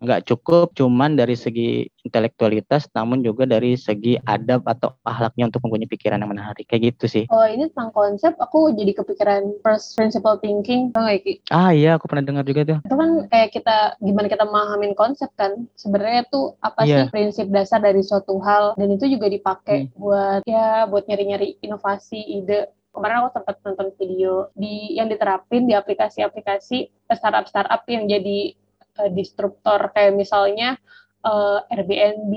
nggak 0.00 0.24
cukup 0.26 0.74
cuman 0.74 1.14
dari 1.14 1.34
segi 1.38 1.86
intelektualitas, 2.04 2.86
namun 2.92 3.24
juga 3.24 3.48
dari 3.48 3.74
segi 3.80 4.20
adab 4.28 4.68
atau 4.68 4.92
ahlaknya 5.08 5.48
untuk 5.48 5.64
mempunyai 5.64 5.88
pikiran 5.88 6.20
yang 6.20 6.30
menarik. 6.30 6.68
Kayak 6.68 6.94
gitu 6.94 7.04
sih. 7.08 7.24
Oh, 7.32 7.44
ini 7.48 7.72
tentang 7.72 7.90
konsep, 7.96 8.36
aku 8.36 8.76
jadi 8.76 8.92
kepikiran 8.92 9.64
first 9.64 9.96
principle 9.96 10.36
thinking. 10.38 10.92
Tau 10.92 11.08
gak, 11.08 11.24
Ki? 11.24 11.40
Ah 11.48 11.72
iya, 11.72 11.96
aku 11.96 12.06
pernah 12.06 12.24
dengar 12.24 12.44
juga 12.44 12.62
tuh. 12.68 12.78
Itu 12.84 12.96
kan 12.96 13.10
kayak 13.32 13.50
kita, 13.56 13.76
gimana 14.04 14.26
kita 14.28 14.44
memahamin 14.44 14.92
konsep 14.92 15.32
kan. 15.34 15.64
Sebenarnya 15.80 16.28
tuh 16.28 16.54
apa 16.60 16.84
yeah. 16.84 17.08
sih 17.08 17.12
prinsip 17.12 17.46
dasar 17.48 17.80
dari 17.80 18.04
suatu 18.04 18.36
hal. 18.44 18.76
Dan 18.76 18.92
itu 18.94 19.08
juga 19.08 19.32
dipakai 19.32 19.88
hmm. 19.88 19.96
buat, 19.96 20.40
ya, 20.44 20.84
buat 20.86 21.08
nyari-nyari 21.08 21.58
inovasi, 21.64 22.20
ide 22.20 22.68
kemarin 22.94 23.26
aku 23.26 23.42
sempat 23.42 23.58
nonton 23.66 23.90
video 23.98 24.54
di 24.54 24.94
yang 24.94 25.10
diterapin 25.10 25.66
di 25.66 25.74
aplikasi-aplikasi 25.74 27.10
startup 27.10 27.50
startup 27.50 27.82
yang 27.90 28.06
jadi 28.06 28.54
uh, 28.98 29.10
disruptor 29.10 29.90
kayak 29.94 30.14
misalnya 30.14 30.78
uh, 31.24 31.64
Airbnb 31.72 32.32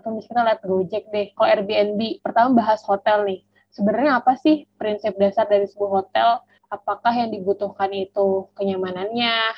atau 0.00 0.10
misalnya 0.12 0.52
lihat 0.52 0.60
Gojek 0.66 1.04
deh. 1.08 1.32
Kalau 1.32 1.48
Airbnb 1.48 2.00
pertama 2.20 2.60
bahas 2.60 2.84
hotel 2.84 3.24
nih. 3.24 3.40
Sebenarnya 3.74 4.22
apa 4.22 4.38
sih 4.38 4.70
prinsip 4.78 5.18
dasar 5.18 5.50
dari 5.50 5.66
sebuah 5.66 5.90
hotel? 6.04 6.28
Apakah 6.70 7.10
yang 7.14 7.30
dibutuhkan 7.34 7.90
itu 7.90 8.46
kenyamanannya, 8.54 9.54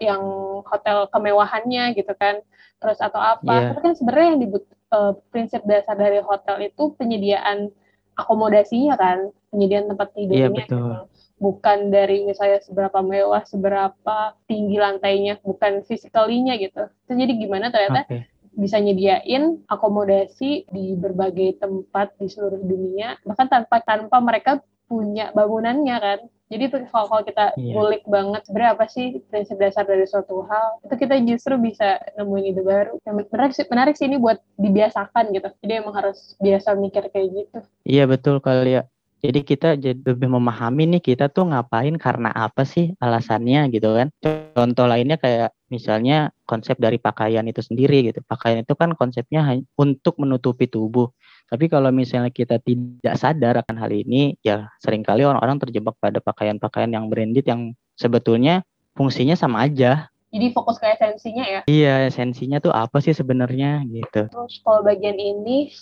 yang 0.00 0.22
hotel 0.64 1.08
kemewahannya 1.12 1.92
gitu 1.92 2.12
kan? 2.16 2.40
Terus 2.80 2.96
atau 3.04 3.20
apa? 3.20 3.52
Yeah. 3.52 3.68
Tapi 3.72 3.80
kan 3.84 3.94
sebenarnya 3.98 4.28
yang 4.32 4.40
dibut 4.48 4.64
uh, 4.96 5.12
prinsip 5.28 5.60
dasar 5.68 5.96
dari 5.98 6.24
hotel 6.24 6.72
itu 6.72 6.96
penyediaan 6.96 7.68
akomodasinya 8.16 8.96
kan, 8.96 9.28
penyediaan 9.52 9.92
tempat 9.92 10.08
tidurnya 10.16 10.48
yeah, 10.48 10.52
betul. 10.52 10.64
gitu 10.64 11.19
bukan 11.40 11.88
dari 11.88 12.28
misalnya 12.28 12.60
seberapa 12.60 13.00
mewah, 13.00 13.42
seberapa 13.48 14.36
tinggi 14.44 14.76
lantainya, 14.76 15.40
bukan 15.40 15.80
physically-nya 15.88 16.60
gitu. 16.60 16.86
Terus 17.08 17.16
jadi 17.16 17.32
gimana 17.32 17.72
ternyata 17.72 18.04
okay. 18.06 18.28
bisa 18.52 18.76
nyediain 18.76 19.64
akomodasi 19.66 20.68
di 20.68 20.94
berbagai 21.00 21.58
tempat 21.58 22.12
di 22.20 22.28
seluruh 22.28 22.60
dunia, 22.60 23.16
bahkan 23.24 23.48
tanpa 23.48 23.80
tanpa 23.80 24.20
mereka 24.20 24.60
punya 24.84 25.32
bangunannya 25.32 25.96
kan. 25.96 26.20
Jadi 26.50 26.66
kalau, 26.90 27.06
kalau 27.06 27.22
kita 27.22 27.54
yeah. 27.54 27.78
ngulik 27.78 28.02
banget 28.10 28.42
sebenarnya 28.42 28.74
apa 28.74 28.84
sih 28.90 29.22
prinsip 29.30 29.54
dasar 29.54 29.86
dari 29.86 30.02
suatu 30.02 30.42
hal, 30.50 30.82
itu 30.82 30.94
kita 30.98 31.14
justru 31.22 31.54
bisa 31.62 32.02
nemuin 32.18 32.50
ide 32.50 32.62
baru. 32.66 32.98
Yang 33.06 33.16
menarik 33.30 33.52
sih, 33.54 33.66
menarik 33.70 33.94
sih 33.94 34.06
ini 34.10 34.18
buat 34.18 34.42
dibiasakan 34.58 35.30
gitu. 35.30 35.46
Jadi 35.62 35.72
emang 35.78 35.94
harus 35.94 36.34
biasa 36.42 36.74
mikir 36.74 37.06
kayak 37.14 37.28
gitu. 37.32 37.58
Iya 37.86 38.10
betul 38.10 38.42
kali 38.42 38.82
ya 38.82 38.90
jadi 39.20 39.40
kita 39.44 39.68
jadi 39.76 40.00
lebih 40.00 40.32
memahami 40.32 40.96
nih 40.96 41.02
kita 41.12 41.28
tuh 41.28 41.52
ngapain 41.52 41.92
karena 42.00 42.32
apa 42.32 42.64
sih 42.64 42.96
alasannya 42.96 43.68
gitu 43.68 43.92
kan. 43.92 44.08
Contoh 44.56 44.88
lainnya 44.88 45.20
kayak 45.20 45.52
misalnya 45.68 46.32
konsep 46.48 46.80
dari 46.80 46.96
pakaian 46.96 47.44
itu 47.44 47.60
sendiri 47.60 48.08
gitu. 48.08 48.24
Pakaian 48.24 48.64
itu 48.64 48.72
kan 48.72 48.96
konsepnya 48.96 49.44
untuk 49.76 50.16
menutupi 50.16 50.72
tubuh. 50.72 51.12
Tapi 51.52 51.68
kalau 51.68 51.92
misalnya 51.92 52.32
kita 52.32 52.62
tidak 52.64 53.14
sadar 53.20 53.60
akan 53.60 53.76
hal 53.76 53.92
ini, 53.92 54.38
ya 54.40 54.72
sering 54.80 55.04
kali 55.04 55.26
orang-orang 55.26 55.60
terjebak 55.60 55.98
pada 56.00 56.22
pakaian-pakaian 56.22 56.88
yang 56.88 57.12
branded 57.12 57.44
yang 57.44 57.76
sebetulnya 58.00 58.64
fungsinya 58.96 59.36
sama 59.36 59.68
aja. 59.68 60.08
Jadi 60.30 60.46
fokus 60.54 60.78
ke 60.78 60.86
esensinya 60.86 61.42
ya? 61.42 61.60
Iya, 61.66 62.06
esensinya 62.06 62.62
tuh 62.62 62.70
apa 62.70 63.02
sih 63.02 63.10
sebenarnya 63.10 63.82
gitu. 63.90 64.30
Terus 64.30 64.62
kalau 64.62 64.80
bagian 64.86 65.18
ini 65.18 65.74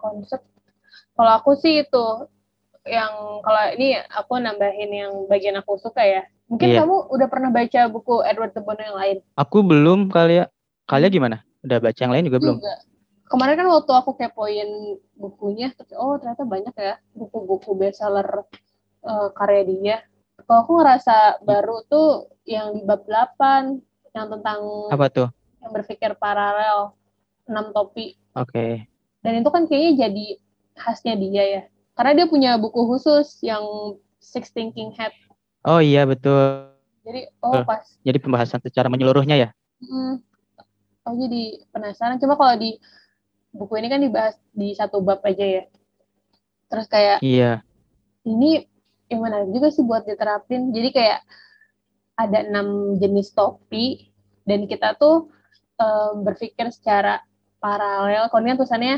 konsep, 0.00 0.40
kalau 1.12 1.36
aku 1.36 1.52
sih 1.60 1.84
itu 1.84 2.06
yang 2.88 3.12
kalau 3.44 3.62
ini 3.76 4.00
aku 4.08 4.40
nambahin 4.40 4.90
yang 4.90 5.12
bagian 5.28 5.56
aku 5.60 5.76
suka 5.76 6.00
ya. 6.00 6.22
Mungkin 6.50 6.68
iya. 6.74 6.82
kamu 6.82 7.14
udah 7.14 7.26
pernah 7.30 7.50
baca 7.54 7.80
buku 7.86 8.26
Edward 8.26 8.52
de 8.56 8.60
Bono 8.64 8.82
yang 8.82 8.98
lain? 8.98 9.16
Aku 9.38 9.62
belum 9.62 10.10
kali 10.10 10.42
ya. 10.42 10.46
Kalian 10.90 11.12
gimana? 11.14 11.36
Udah 11.62 11.78
baca 11.78 12.00
yang 12.00 12.10
lain 12.10 12.26
juga 12.26 12.38
belum? 12.42 12.56
Juga. 12.58 12.74
Kemarin 13.30 13.54
kan 13.62 13.68
waktu 13.70 13.92
aku 13.94 14.10
kepoin 14.18 14.70
bukunya, 15.14 15.70
oh 15.94 16.18
ternyata 16.18 16.42
banyak 16.42 16.74
ya 16.74 16.98
buku-buku 17.14 17.78
bestseller 17.78 18.26
uh, 19.06 19.28
karya 19.38 19.62
dia. 19.70 19.96
Kalau 20.42 20.66
aku 20.66 20.72
ngerasa 20.82 21.38
baru 21.46 21.86
tuh 21.86 22.26
yang 22.42 22.74
di 22.74 22.82
bab 22.82 23.06
8 23.06 23.78
yang 24.18 24.26
tentang 24.34 24.58
apa 24.90 25.06
tuh? 25.06 25.28
Yang 25.62 25.70
berpikir 25.78 26.10
paralel, 26.18 26.98
enam 27.46 27.70
topi 27.70 28.18
Oke. 28.38 28.50
Okay. 28.50 28.72
Dan 29.26 29.42
itu 29.42 29.50
kan 29.50 29.66
kayaknya 29.66 30.06
jadi 30.06 30.26
khasnya 30.78 31.14
dia 31.18 31.44
ya. 31.44 31.62
Karena 32.00 32.16
dia 32.16 32.26
punya 32.32 32.56
buku 32.56 32.80
khusus 32.88 33.36
yang 33.44 33.60
Six 34.24 34.56
Thinking 34.56 34.96
Hat. 34.96 35.12
Oh 35.68 35.84
iya 35.84 36.08
betul. 36.08 36.72
Jadi 37.04 37.28
oh 37.44 37.60
pas. 37.60 37.84
Jadi 38.00 38.16
pembahasan 38.16 38.56
secara 38.64 38.88
menyeluruhnya 38.88 39.36
ya. 39.36 39.48
Hmm. 39.84 40.24
Oh 41.04 41.12
jadi 41.12 41.60
penasaran. 41.68 42.16
Cuma 42.16 42.40
kalau 42.40 42.56
di 42.56 42.80
buku 43.52 43.84
ini 43.84 43.92
kan 43.92 44.00
dibahas 44.00 44.40
di 44.56 44.72
satu 44.72 45.04
bab 45.04 45.20
aja 45.28 45.44
ya. 45.44 45.64
Terus 46.72 46.88
kayak. 46.88 47.20
Iya. 47.20 47.60
Ini 48.24 48.64
yang 49.12 49.20
menarik 49.20 49.52
juga 49.52 49.68
sih 49.68 49.84
buat 49.84 50.08
diterapin. 50.08 50.72
Jadi 50.72 50.96
kayak 50.96 51.20
ada 52.16 52.48
enam 52.48 52.96
jenis 52.96 53.36
topi 53.36 54.08
dan 54.48 54.64
kita 54.64 54.96
tuh 54.96 55.28
um, 55.76 56.24
berpikir 56.24 56.72
secara 56.72 57.20
paralel. 57.60 58.32
Kalau 58.32 58.40
ini 58.40 58.56
kan 58.56 58.58
tulisannya 58.64 58.96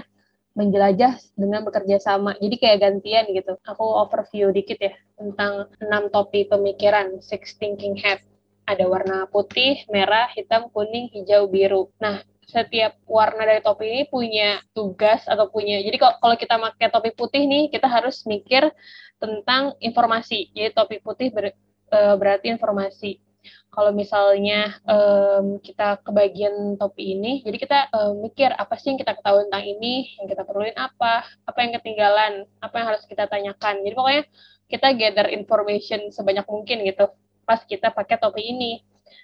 menjelajah 0.52 1.16
dengan 1.34 1.64
bekerja 1.64 1.96
sama. 2.00 2.36
Jadi 2.38 2.56
kayak 2.60 2.78
gantian 2.84 3.24
gitu. 3.32 3.56
Aku 3.64 3.84
overview 3.84 4.52
dikit 4.52 4.78
ya 4.80 4.92
tentang 5.16 5.72
enam 5.80 6.12
topi 6.12 6.44
pemikiran, 6.48 7.20
six 7.24 7.56
thinking 7.56 7.96
hat. 8.00 8.20
Ada 8.62 8.86
warna 8.86 9.26
putih, 9.26 9.82
merah, 9.90 10.30
hitam, 10.32 10.70
kuning, 10.70 11.10
hijau, 11.10 11.50
biru. 11.50 11.90
Nah, 11.98 12.22
setiap 12.46 13.00
warna 13.08 13.48
dari 13.48 13.64
topi 13.64 13.84
ini 13.88 14.04
punya 14.04 14.60
tugas 14.76 15.24
atau 15.24 15.48
punya 15.48 15.80
jadi 15.80 15.96
kalau 15.96 16.36
kita 16.36 16.60
pakai 16.60 16.88
topi 16.92 17.10
putih 17.16 17.48
nih 17.48 17.72
kita 17.72 17.88
harus 17.88 18.28
mikir 18.28 18.68
tentang 19.16 19.72
informasi 19.80 20.52
jadi 20.52 20.74
topi 20.76 21.00
putih 21.00 21.32
ber, 21.32 21.56
e, 21.88 21.98
berarti 22.20 22.52
informasi 22.52 23.22
kalau 23.72 23.90
misalnya 23.96 24.76
um, 24.84 25.56
kita 25.64 25.96
kebagian 26.04 26.76
topi 26.76 27.16
ini, 27.16 27.40
jadi 27.40 27.56
kita 27.56 27.78
um, 27.96 28.20
mikir 28.20 28.52
apa 28.52 28.76
sih 28.76 28.92
yang 28.92 29.00
kita 29.00 29.16
ketahui 29.16 29.48
tentang 29.48 29.64
ini, 29.64 30.12
yang 30.20 30.26
kita 30.28 30.42
perluin 30.44 30.76
apa, 30.76 31.24
apa 31.24 31.58
yang 31.64 31.72
ketinggalan, 31.80 32.44
apa 32.60 32.74
yang 32.76 32.86
harus 32.92 33.04
kita 33.08 33.24
tanyakan. 33.24 33.80
Jadi 33.80 33.94
pokoknya 33.96 34.22
kita 34.68 34.88
gather 34.92 35.26
information 35.32 36.12
sebanyak 36.12 36.44
mungkin 36.48 36.84
gitu 36.84 37.08
pas 37.48 37.64
kita 37.64 37.92
pakai 37.92 38.20
topi 38.20 38.42
ini. 38.52 38.72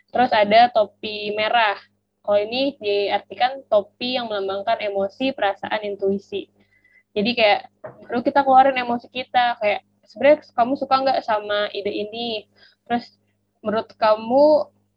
Terus 0.09 0.33
ada 0.33 0.72
topi 0.72 1.37
merah. 1.37 1.76
Kalau 2.24 2.40
ini 2.40 2.76
diartikan 2.76 3.64
topi 3.72 4.20
yang 4.20 4.28
melambangkan 4.28 4.85
emosi, 4.85 5.33
perasaan, 5.33 5.81
intuisi. 5.85 6.48
Jadi 7.16 7.31
kayak 7.33 7.61
perlu 8.04 8.20
kita 8.20 8.44
keluarin 8.44 8.76
emosi 8.76 9.09
kita 9.09 9.57
kayak 9.61 9.81
sebenarnya 10.09 10.44
kamu 10.52 10.72
suka 10.76 10.94
nggak 11.04 11.20
sama 11.24 11.68
ide 11.72 11.92
ini? 11.92 12.48
Terus 12.88 13.17
menurut 13.64 13.90
kamu 13.99 14.44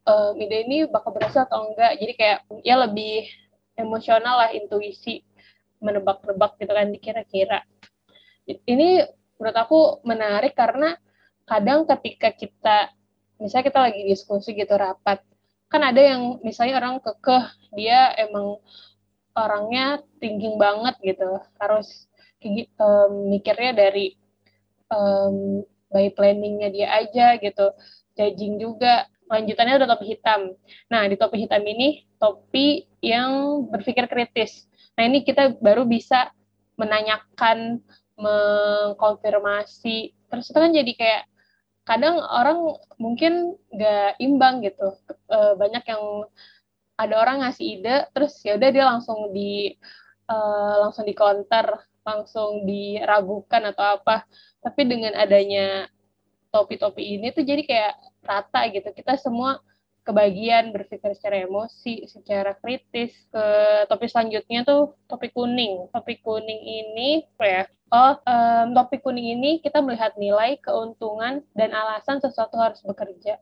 um, 0.05 0.33
ide 0.37 0.57
ini 0.67 0.77
bakal 0.89 1.13
berhasil 1.15 1.45
atau 1.45 1.71
enggak? 1.71 1.97
Jadi 1.97 2.13
kayak 2.17 2.39
ya 2.61 2.75
lebih 2.81 3.27
emosional 3.77 4.45
lah 4.45 4.49
intuisi 4.53 5.25
menebak-nebak 5.81 6.61
gitu 6.61 6.71
kan 6.77 6.93
kira-kira 7.01 7.65
ini 8.45 9.01
menurut 9.41 9.57
aku 9.57 9.79
menarik 10.05 10.53
karena 10.53 10.93
kadang 11.49 11.89
ketika 11.89 12.29
kita 12.29 12.77
misalnya 13.41 13.65
kita 13.73 13.79
lagi 13.81 14.01
diskusi 14.05 14.53
gitu 14.53 14.77
rapat 14.77 15.25
kan 15.71 15.81
ada 15.81 15.97
yang 15.97 16.37
misalnya 16.45 16.77
orang 16.83 16.99
kekeh 16.99 17.47
dia 17.73 18.11
emang 18.19 18.59
orangnya 19.31 20.03
thinking 20.19 20.59
banget 20.59 20.99
gitu. 20.99 21.39
Harus 21.55 22.11
um, 22.75 23.31
mikirnya 23.31 23.71
dari 23.71 24.19
um, 24.91 25.63
by 25.87 26.11
planningnya 26.11 26.69
dia 26.75 26.87
aja 26.91 27.39
gitu 27.39 27.71
judging 28.17 28.59
juga. 28.61 29.07
Lanjutannya 29.31 29.79
ada 29.79 29.87
topi 29.87 30.15
hitam. 30.15 30.51
Nah, 30.91 31.07
di 31.07 31.15
topi 31.15 31.47
hitam 31.47 31.63
ini 31.63 32.03
topi 32.19 32.83
yang 32.99 33.63
berpikir 33.71 34.07
kritis. 34.11 34.67
Nah, 34.99 35.07
ini 35.07 35.23
kita 35.23 35.55
baru 35.63 35.87
bisa 35.87 36.35
menanyakan, 36.75 37.79
mengkonfirmasi. 38.19 40.11
Terus 40.27 40.45
itu 40.51 40.59
kan 40.59 40.71
jadi 40.75 40.91
kayak 40.91 41.23
kadang 41.87 42.19
orang 42.19 42.75
mungkin 42.99 43.55
gak 43.71 44.19
imbang 44.19 44.61
gitu. 44.67 44.99
E, 45.31 45.37
banyak 45.55 45.83
yang 45.87 46.27
ada 47.01 47.15
orang 47.17 47.41
ngasih 47.41 47.81
ide, 47.81 48.05
terus 48.13 48.37
ya 48.45 48.59
udah 48.61 48.69
dia 48.69 48.85
langsung 48.85 49.33
di 49.33 49.73
uh, 50.29 50.75
langsung 50.87 51.05
di 51.09 51.17
counter, 51.17 51.81
langsung 52.05 52.69
diragukan 52.69 53.73
atau 53.73 53.97
apa. 53.97 54.29
Tapi 54.61 54.81
dengan 54.85 55.17
adanya 55.17 55.89
topi-topi 56.51 57.17
ini 57.17 57.31
tuh 57.31 57.47
jadi 57.47 57.63
kayak 57.63 57.93
rata 58.21 58.61
gitu. 58.69 58.91
Kita 58.91 59.15
semua 59.17 59.63
kebagian 60.01 60.73
berpikir 60.73 61.13
secara 61.15 61.45
emosi, 61.47 62.05
secara 62.05 62.53
kritis. 62.59 63.15
Ke 63.31 63.45
topi 63.87 64.05
selanjutnya 64.11 64.67
tuh 64.67 64.93
topi 65.07 65.31
kuning. 65.31 65.89
Topi 65.89 66.19
kuning 66.21 66.61
ini 66.61 67.25
ya? 67.39 67.65
Oh, 67.91 68.15
um, 68.23 68.71
topi 68.71 69.03
kuning 69.03 69.35
ini 69.39 69.59
kita 69.59 69.83
melihat 69.83 70.15
nilai, 70.15 70.55
keuntungan, 70.63 71.43
dan 71.55 71.69
alasan 71.75 72.23
sesuatu 72.23 72.55
harus 72.55 72.79
bekerja. 72.87 73.35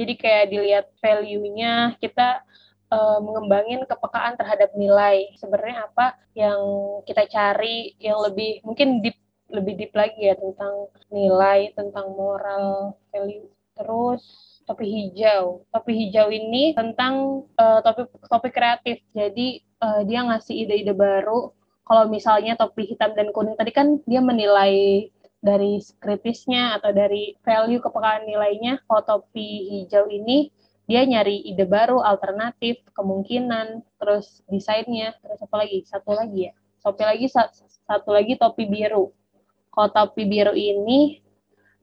Jadi 0.00 0.12
kayak 0.16 0.48
dilihat 0.48 0.86
value-nya, 1.04 2.00
kita 2.00 2.40
uh, 2.88 3.20
mengembangin 3.20 3.84
kepekaan 3.84 4.40
terhadap 4.40 4.72
nilai. 4.72 5.36
Sebenarnya 5.36 5.92
apa 5.92 6.16
yang 6.32 6.60
kita 7.04 7.28
cari 7.28 7.92
yang 8.00 8.16
lebih 8.24 8.64
mungkin 8.64 9.04
deep 9.04 9.20
lebih 9.52 9.76
deep 9.76 9.92
lagi 9.92 10.32
ya 10.32 10.34
tentang 10.34 10.88
nilai, 11.12 11.70
tentang 11.76 12.16
moral, 12.16 12.96
value. 13.12 13.46
Terus 13.76 14.22
topi 14.64 14.88
hijau. 14.88 15.68
Topi 15.68 15.92
hijau 15.92 16.32
ini 16.32 16.72
tentang 16.72 17.44
uh, 17.60 17.80
topik 17.84 18.08
topik 18.26 18.52
kreatif. 18.56 19.04
Jadi 19.12 19.60
uh, 19.84 20.00
dia 20.08 20.24
ngasih 20.24 20.66
ide-ide 20.66 20.96
baru. 20.96 21.52
Kalau 21.84 22.08
misalnya 22.08 22.56
topi 22.56 22.88
hitam 22.88 23.12
dan 23.12 23.28
kuning 23.34 23.58
tadi 23.58 23.72
kan 23.74 24.00
dia 24.08 24.24
menilai 24.24 25.06
dari 25.42 25.82
kritisnya 25.98 26.78
atau 26.80 26.94
dari 26.94 27.36
value 27.44 27.82
kepekaan 27.84 28.24
nilainya. 28.24 28.80
Kalau 28.88 29.02
topi 29.04 29.68
hijau 29.68 30.08
ini 30.08 30.48
dia 30.88 31.06
nyari 31.06 31.46
ide 31.46 31.62
baru, 31.62 32.02
alternatif, 32.02 32.82
kemungkinan, 32.96 33.86
terus 34.02 34.42
desainnya, 34.50 35.14
terus 35.22 35.38
apa 35.38 35.62
lagi? 35.62 35.86
Satu 35.86 36.10
lagi 36.10 36.50
ya. 36.50 36.52
Topi 36.82 37.02
lagi 37.06 37.26
satu 37.30 38.10
lagi 38.10 38.34
topi 38.34 38.66
biru 38.66 39.14
kalau 39.72 39.88
topi 39.88 40.28
biru 40.28 40.52
ini 40.52 41.24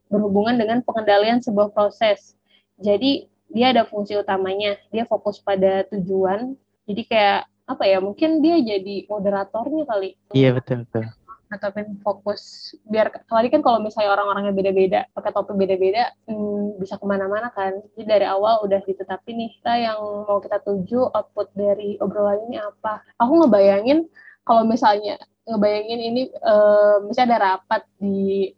berhubungan 0.09 0.57
dengan 0.57 0.81
pengendalian 0.85 1.41
sebuah 1.41 1.73
proses. 1.73 2.37
Jadi 2.77 3.29
dia 3.49 3.73
ada 3.73 3.85
fungsi 3.85 4.13
utamanya, 4.17 4.77
dia 4.93 5.05
fokus 5.09 5.41
pada 5.41 5.85
tujuan. 5.89 6.53
Jadi 6.85 7.01
kayak 7.05 7.49
apa 7.65 7.83
ya? 7.85 7.97
Mungkin 8.01 8.41
dia 8.45 8.61
jadi 8.61 9.09
moderatornya 9.09 9.83
kali. 9.89 10.17
Iya 10.33 10.53
betul 10.53 10.85
betul. 10.85 11.05
Ataupun 11.49 11.97
fokus 12.05 12.73
biar 12.85 13.09
tadi 13.09 13.49
kan 13.49 13.65
kalau 13.65 13.81
misalnya 13.81 14.13
orang-orangnya 14.13 14.53
beda-beda, 14.53 15.09
pakai 15.17 15.33
topi 15.33 15.57
beda-beda, 15.57 16.13
hmm, 16.29 16.77
bisa 16.77 17.01
ke 17.01 17.05
mana-mana 17.09 17.49
kan. 17.49 17.73
Jadi 17.97 18.05
dari 18.05 18.25
awal 18.29 18.61
udah 18.69 18.85
ditetapin 18.85 19.33
nih 19.33 19.49
kita 19.57 19.73
yang 19.81 19.97
mau 20.29 20.37
kita 20.37 20.61
tuju 20.61 21.09
output 21.09 21.49
dari 21.57 21.97
obrolan 21.97 22.45
ini 22.49 22.61
apa. 22.61 23.01
Aku 23.17 23.41
ngebayangin 23.41 24.05
kalau 24.45 24.61
misalnya 24.65 25.17
ngebayangin 25.49 26.01
ini 26.01 26.21
uh, 26.45 27.01
misalnya 27.03 27.35
ada 27.35 27.39
rapat 27.57 27.81
di 27.97 28.53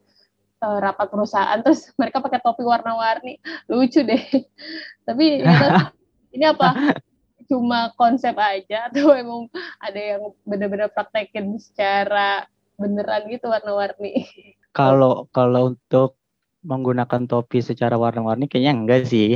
uh, 0.61 0.77
rapat 0.79 1.07
perusahaan 1.09 1.59
terus 1.65 1.89
mereka 1.97 2.21
pakai 2.21 2.39
topi 2.39 2.63
warna-warni. 2.63 3.41
Lucu 3.67 4.05
deh. 4.05 4.21
Tapi 5.07 5.41
ya, 5.41 5.89
ini 6.35 6.45
apa? 6.45 7.01
Cuma 7.49 7.91
konsep 7.99 8.31
aja 8.37 8.87
atau 8.87 9.11
emang 9.11 9.51
ada 9.81 9.99
yang 9.99 10.31
benar-benar 10.47 10.87
praktekin 10.93 11.59
secara 11.59 12.47
beneran 12.79 13.27
gitu 13.27 13.51
warna-warni? 13.51 14.29
Kalau 14.71 15.27
kalau 15.35 15.75
untuk 15.75 16.15
menggunakan 16.61 17.25
topi 17.25 17.59
secara 17.59 17.97
warna-warni 17.97 18.47
kayaknya 18.47 18.71
enggak 18.71 19.03
sih. 19.03 19.35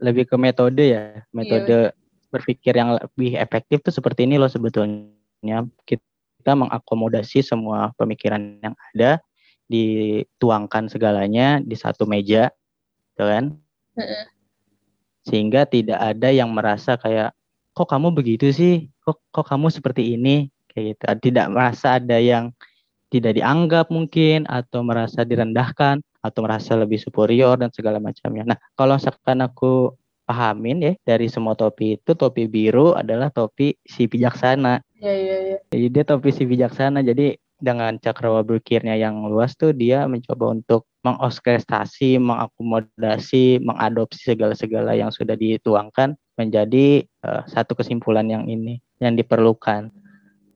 Lebih 0.00 0.32
ke 0.32 0.36
metode 0.40 0.80
ya 0.80 1.24
metode 1.32 1.92
iya. 1.92 2.28
berpikir 2.32 2.72
yang 2.76 2.96
lebih 2.96 3.36
efektif 3.36 3.84
tuh 3.84 3.92
seperti 3.92 4.24
ini 4.24 4.40
loh 4.40 4.48
sebetulnya 4.48 5.12
kita 5.86 6.52
mengakomodasi 6.54 7.42
semua 7.42 7.90
pemikiran 7.98 8.58
yang 8.62 8.74
ada 8.94 9.18
dituangkan 9.66 10.86
segalanya 10.86 11.58
di 11.58 11.74
satu 11.74 12.06
meja 12.06 12.54
gitu 13.14 13.24
kan? 13.26 13.44
Sehingga 15.26 15.66
tidak 15.66 15.98
ada 15.98 16.30
yang 16.30 16.54
merasa 16.54 16.94
kayak 16.94 17.34
kok 17.74 17.88
kamu 17.90 18.14
begitu 18.14 18.54
sih? 18.54 18.86
Kok 19.02 19.18
kok 19.34 19.46
kamu 19.50 19.74
seperti 19.74 20.14
ini? 20.14 20.48
Kayak 20.70 20.84
gitu. 20.94 21.02
Tidak 21.30 21.46
merasa 21.50 21.98
ada 21.98 22.16
yang 22.22 22.54
tidak 23.10 23.38
dianggap 23.38 23.90
mungkin 23.90 24.46
atau 24.46 24.82
merasa 24.86 25.26
direndahkan 25.26 26.02
atau 26.22 26.40
merasa 26.42 26.74
lebih 26.74 26.98
superior 26.98 27.58
dan 27.58 27.70
segala 27.70 28.02
macamnya. 28.02 28.54
Nah, 28.54 28.58
kalau 28.74 28.98
misalkan 28.98 29.42
aku 29.42 29.94
pahamin 30.26 30.78
ya 30.82 30.92
dari 31.06 31.30
semua 31.30 31.54
topi 31.54 31.94
itu 31.98 32.12
topi 32.18 32.50
biru 32.50 32.94
adalah 32.98 33.30
topi 33.30 33.78
si 33.86 34.10
bijaksana. 34.10 34.82
Iya 35.00 35.12
iya 35.12 35.36
iya. 35.44 35.58
Jadi 35.68 35.86
dia 35.92 36.04
topi 36.04 36.30
si 36.32 36.48
bijaksana. 36.48 37.04
Jadi 37.04 37.36
dengan 37.56 37.96
cakrawala 37.96 38.44
berpikirnya 38.44 39.00
yang 39.00 39.24
luas 39.32 39.56
tuh 39.56 39.72
dia 39.72 40.04
mencoba 40.04 40.52
untuk 40.52 40.84
mengorkestrasi, 41.00 42.20
mengakomodasi, 42.20 43.64
mengadopsi 43.64 44.34
segala-segala 44.34 44.92
yang 44.92 45.08
sudah 45.08 45.38
dituangkan 45.38 46.18
menjadi 46.36 47.06
uh, 47.24 47.46
satu 47.48 47.72
kesimpulan 47.78 48.28
yang 48.28 48.44
ini 48.44 48.82
yang 49.00 49.16
diperlukan. 49.16 49.88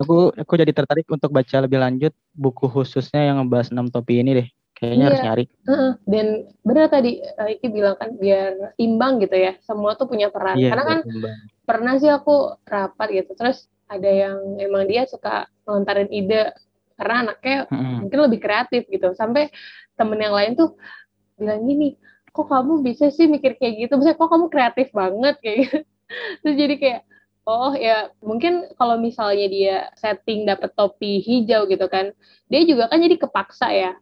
Aku 0.01 0.33
aku 0.33 0.53
jadi 0.57 0.73
tertarik 0.73 1.09
untuk 1.13 1.33
baca 1.33 1.57
lebih 1.61 1.81
lanjut 1.81 2.13
buku 2.33 2.69
khususnya 2.69 3.21
yang 3.33 3.45
ngebahas 3.45 3.69
enam 3.73 3.89
topi 3.93 4.21
ini 4.21 4.33
deh. 4.45 4.49
Kayaknya 4.81 4.97
iya. 4.97 5.09
harus 5.13 5.21
nyari. 5.21 5.45
Uh, 5.69 5.93
dan 6.09 6.27
benar 6.65 6.89
tadi 6.89 7.21
Iki 7.21 7.69
bilang 7.69 8.01
kan 8.01 8.17
biar 8.17 8.77
imbang 8.81 9.21
gitu 9.21 9.37
ya. 9.37 9.53
Semua 9.61 9.93
tuh 9.93 10.09
punya 10.09 10.33
peran. 10.33 10.57
Iya, 10.57 10.73
Karena 10.73 10.85
kan 10.89 10.99
imbang. 11.05 11.37
pernah 11.69 11.95
sih 12.01 12.09
aku 12.09 12.57
rapat 12.65 13.09
gitu. 13.13 13.37
Terus 13.37 13.69
ada 13.91 14.07
yang 14.07 14.39
emang 14.63 14.87
dia 14.87 15.03
suka 15.11 15.51
ngelontarin 15.67 16.07
ide 16.15 16.55
karena 16.95 17.15
anaknya 17.27 17.67
hmm. 17.67 18.07
mungkin 18.07 18.19
lebih 18.31 18.39
kreatif 18.39 18.87
gitu. 18.87 19.11
Sampai 19.19 19.51
temen 19.99 20.21
yang 20.23 20.33
lain 20.33 20.55
tuh 20.55 20.79
bilang 21.35 21.67
gini 21.67 21.99
kok 22.31 22.47
kamu 22.47 22.87
bisa 22.87 23.11
sih 23.11 23.27
mikir 23.27 23.59
kayak 23.59 23.89
gitu? 23.89 23.99
Misalnya 23.99 24.19
kok 24.23 24.31
kamu 24.31 24.47
kreatif 24.47 24.89
banget? 24.95 25.35
Kayak 25.43 25.57
gitu. 25.67 25.79
Terus 26.43 26.55
jadi 26.59 26.75
kayak 26.75 27.01
oh 27.47 27.73
ya 27.75 28.11
mungkin 28.19 28.67
kalau 28.75 28.99
misalnya 28.99 29.47
dia 29.47 29.77
setting 29.95 30.43
dapet 30.43 30.75
topi 30.75 31.23
hijau 31.23 31.71
gitu 31.71 31.87
kan 31.87 32.11
dia 32.51 32.63
juga 32.67 32.91
kan 32.91 32.99
jadi 33.03 33.17
kepaksa 33.19 33.67
ya. 33.75 33.93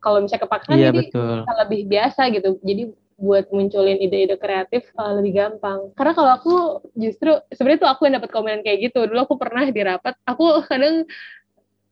Kalau 0.00 0.20
misalnya 0.20 0.44
kepaksa 0.44 0.70
iya, 0.76 0.92
jadi 0.92 1.00
betul. 1.08 1.36
lebih 1.48 1.80
biasa 1.88 2.22
gitu. 2.32 2.60
Jadi 2.60 2.82
buat 3.14 3.48
munculin 3.54 3.98
ide-ide 4.02 4.34
kreatif 4.36 4.90
uh, 4.98 5.14
lebih 5.16 5.38
gampang. 5.38 5.94
Karena 5.94 6.12
kalau 6.12 6.30
aku 6.34 6.54
justru 6.98 7.38
sebenarnya 7.54 7.80
tuh 7.86 7.90
aku 7.90 8.00
yang 8.10 8.18
dapat 8.18 8.30
komen 8.34 8.62
kayak 8.66 8.90
gitu. 8.90 9.06
Dulu 9.06 9.20
aku 9.22 9.36
pernah 9.38 9.64
di 9.70 9.80
rapat, 9.82 10.18
aku 10.26 10.66
kadang 10.66 11.06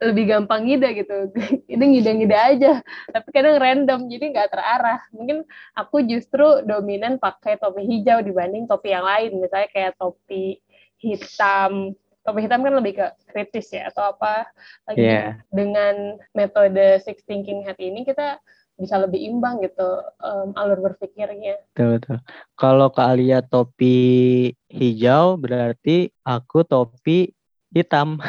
lebih 0.03 0.25
gampang 0.27 0.67
ngide 0.67 0.89
gitu 0.99 1.17
ini 1.79 1.85
ngide-ngide 1.95 2.35
aja 2.37 2.73
tapi 3.15 3.29
kadang 3.31 3.63
random 3.63 4.11
jadi 4.11 4.35
nggak 4.35 4.51
terarah 4.51 5.01
mungkin 5.15 5.47
aku 5.79 6.03
justru 6.03 6.67
dominan 6.67 7.23
pakai 7.23 7.55
topi 7.55 7.87
hijau 7.87 8.19
dibanding 8.19 8.67
topi 8.67 8.91
yang 8.91 9.07
lain 9.07 9.39
misalnya 9.39 9.71
kayak 9.71 9.95
topi 9.95 10.59
hitam 10.99 11.95
topi 12.27 12.47
hitam 12.47 12.67
kan 12.67 12.75
lebih 12.75 12.99
ke 12.99 13.07
kritis 13.31 13.71
ya 13.71 13.91
atau 13.95 14.15
apa 14.15 14.51
lagi 14.91 15.07
yeah. 15.07 15.39
dengan 15.55 16.19
metode 16.35 16.99
six 17.03 17.23
thinking 17.27 17.63
hat 17.63 17.79
ini 17.79 18.03
kita 18.03 18.43
bisa 18.77 18.99
lebih 18.99 19.21
imbang 19.21 19.61
gitu 19.63 20.01
um, 20.23 20.57
alur 20.57 20.81
berpikirnya. 20.81 21.61
Betul 21.73 21.99
betul. 21.99 22.17
Kalau 22.57 22.89
Kak 22.91 23.15
Alia 23.15 23.45
topi 23.45 24.51
hijau 24.73 25.37
berarti 25.37 26.11
aku 26.25 26.65
topi 26.65 27.31
hitam. 27.73 28.21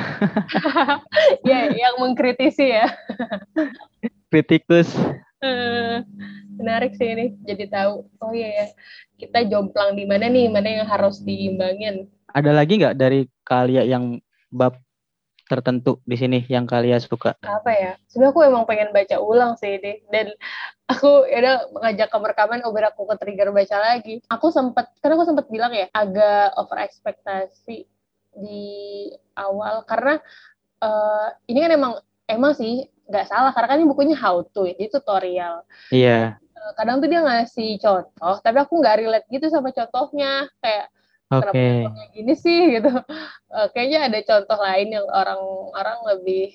ya, 1.50 1.72
yang 1.72 2.00
mengkritisi 2.00 2.70
ya. 2.70 2.88
Kritikus. 4.32 4.90
menarik 6.56 6.96
sih 6.96 7.12
ini, 7.12 7.36
jadi 7.44 7.68
tahu. 7.68 8.08
Oh 8.24 8.32
iya 8.32 8.64
ya, 8.64 8.66
kita 9.20 9.44
jomplang 9.44 9.92
di 9.92 10.08
mana 10.08 10.32
nih, 10.32 10.48
mana 10.48 10.70
yang 10.82 10.88
harus 10.88 11.20
diimbangin. 11.20 12.08
Ada 12.32 12.56
lagi 12.56 12.80
nggak 12.80 12.96
dari 12.96 13.28
kalian 13.44 13.86
yang 13.92 14.06
bab 14.48 14.80
tertentu 15.54 16.02
di 16.04 16.18
sini 16.18 16.40
yang 16.50 16.66
kalian 16.66 16.98
suka? 16.98 17.38
Apa 17.46 17.70
ya? 17.70 17.92
Sebenarnya 18.10 18.34
aku 18.34 18.42
emang 18.42 18.64
pengen 18.66 18.90
baca 18.90 19.18
ulang 19.22 19.54
sih 19.54 19.78
ini 19.78 20.02
dan 20.10 20.34
aku 20.90 21.30
ya 21.30 21.38
udah 21.46 21.58
mengajak 21.78 22.08
ke 22.10 22.18
rekaman 22.18 22.66
oh 22.66 22.74
biar 22.74 22.90
aku 22.90 23.06
ke 23.06 23.16
trigger 23.22 23.54
baca 23.54 23.78
lagi. 23.78 24.20
Aku 24.34 24.50
sempat 24.50 24.90
karena 25.00 25.14
aku 25.22 25.26
sempat 25.30 25.46
bilang 25.54 25.72
ya 25.72 25.86
agak 25.94 26.58
over 26.58 26.82
ekspektasi 26.82 27.86
di 28.34 28.66
awal 29.38 29.86
karena 29.86 30.18
uh, 30.82 31.30
ini 31.46 31.60
kan 31.62 31.72
emang 31.78 31.94
emang 32.26 32.54
sih 32.58 32.90
nggak 33.06 33.30
salah 33.30 33.52
karena 33.54 33.68
kan 33.70 33.78
ini 33.78 33.88
bukunya 33.88 34.16
how 34.18 34.42
to 34.42 34.66
ya, 34.66 34.74
jadi 34.74 34.90
tutorial. 34.98 35.56
Iya. 35.94 36.10
Yeah. 36.10 36.28
kadang 36.80 37.04
tuh 37.04 37.12
dia 37.12 37.20
ngasih 37.20 37.76
contoh, 37.76 38.40
tapi 38.40 38.56
aku 38.56 38.80
nggak 38.80 39.04
relate 39.04 39.28
gitu 39.28 39.52
sama 39.52 39.76
contohnya 39.76 40.48
kayak 40.64 40.88
okay. 41.32 41.88
kenapa 41.88 42.04
gini 42.12 42.34
sih 42.36 42.62
gitu. 42.80 42.92
Uh, 43.54 43.68
kayaknya 43.72 44.00
ada 44.12 44.20
contoh 44.26 44.60
lain 44.60 44.90
yang 44.92 45.08
orang-orang 45.08 46.00
lebih 46.16 46.46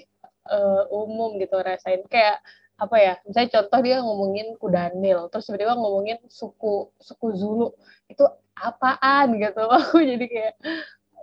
uh, 0.48 0.84
umum 0.92 1.38
gitu 1.40 1.56
rasain 1.60 2.02
kayak 2.08 2.40
apa 2.78 2.94
ya 2.94 3.14
misalnya 3.26 3.58
contoh 3.58 3.78
dia 3.82 3.98
ngomongin 3.98 4.54
kudanil 4.54 5.26
terus 5.34 5.50
tiba-tiba 5.50 5.74
ngomongin 5.74 6.18
suku 6.30 6.90
suku 7.02 7.26
Zulu. 7.34 7.68
Itu 8.06 8.24
apaan 8.54 9.34
gitu. 9.38 9.62
Aku 9.78 9.98
jadi 10.02 10.26
kayak 10.26 10.54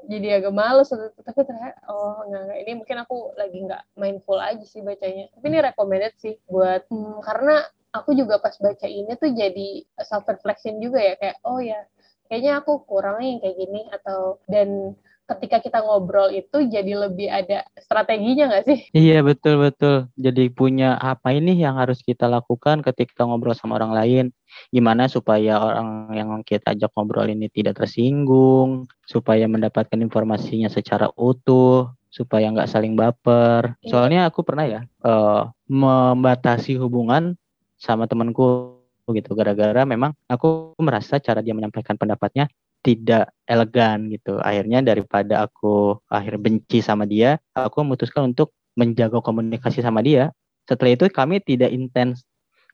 jadi 0.05 0.27
agak 0.37 0.53
males 0.53 0.93
tapi 0.93 1.41
ternyata 1.47 1.81
oh 1.89 2.27
enggak, 2.29 2.41
enggak. 2.45 2.57
Ini 2.61 2.71
mungkin 2.77 2.97
aku 3.01 3.17
lagi 3.39 3.57
nggak 3.65 3.83
mindful 3.97 4.37
aja 4.37 4.61
sih 4.67 4.85
bacanya. 4.85 5.31
Tapi 5.33 5.45
ini 5.49 5.59
recommended 5.65 6.13
sih 6.21 6.37
buat 6.45 6.85
hmm, 6.91 7.25
karena 7.25 7.65
aku 7.95 8.13
juga 8.13 8.37
pas 8.37 8.53
baca 8.59 8.85
ini 8.85 9.15
tuh 9.17 9.31
jadi 9.33 9.69
self 10.05 10.27
reflection 10.29 10.77
juga 10.77 11.01
ya. 11.01 11.13
Kayak 11.17 11.37
oh 11.47 11.57
ya 11.57 11.79
kayaknya 12.27 12.61
aku 12.61 12.83
kurang 12.85 13.21
nih 13.21 13.41
kayak 13.41 13.55
gini 13.57 13.81
atau 13.91 14.41
dan 14.49 14.97
ketika 15.25 15.57
kita 15.57 15.79
ngobrol 15.81 16.29
itu 16.29 16.69
jadi 16.69 16.93
lebih 17.09 17.25
ada 17.33 17.65
strateginya 17.81 18.45
nggak 18.53 18.65
sih? 18.69 18.79
Iya 18.93 19.25
betul 19.25 19.57
betul. 19.57 20.05
Jadi 20.13 20.53
punya 20.53 21.01
apa 21.01 21.33
ini 21.33 21.57
yang 21.57 21.81
harus 21.81 22.05
kita 22.05 22.29
lakukan 22.29 22.85
ketika 22.85 23.25
ngobrol 23.25 23.57
sama 23.57 23.81
orang 23.81 23.93
lain 23.97 24.25
gimana 24.69 25.09
supaya 25.09 25.57
orang 25.59 26.13
yang 26.13 26.29
kita 26.45 26.77
ajak 26.77 26.93
ngobrol 26.93 27.25
ini 27.27 27.49
tidak 27.49 27.81
tersinggung, 27.81 28.85
supaya 29.09 29.49
mendapatkan 29.49 29.97
informasinya 29.97 30.69
secara 30.69 31.09
utuh, 31.17 31.91
supaya 32.13 32.47
nggak 32.53 32.69
saling 32.69 32.93
baper. 32.93 33.75
Iya. 33.81 33.89
Soalnya 33.89 34.21
aku 34.29 34.45
pernah 34.45 34.65
ya 34.69 34.81
uh, 35.03 35.49
membatasi 35.67 36.77
hubungan 36.77 37.33
sama 37.75 38.07
temanku 38.07 38.74
gitu 39.13 39.37
gara-gara 39.37 39.85
memang 39.85 40.15
aku 40.25 40.73
merasa 40.81 41.21
cara 41.21 41.45
dia 41.45 41.53
menyampaikan 41.53 41.99
pendapatnya 41.99 42.49
tidak 42.85 43.33
elegan 43.49 44.09
gitu. 44.13 44.37
Akhirnya 44.41 44.81
daripada 44.85 45.45
aku 45.49 45.97
akhir 46.05 46.37
benci 46.37 46.85
sama 46.85 47.09
dia, 47.09 47.41
aku 47.57 47.81
memutuskan 47.81 48.29
untuk 48.33 48.53
menjaga 48.77 49.21
komunikasi 49.21 49.81
sama 49.81 50.05
dia. 50.05 50.29
Setelah 50.69 50.93
itu 50.93 51.05
kami 51.09 51.41
tidak 51.41 51.73
intens 51.73 52.25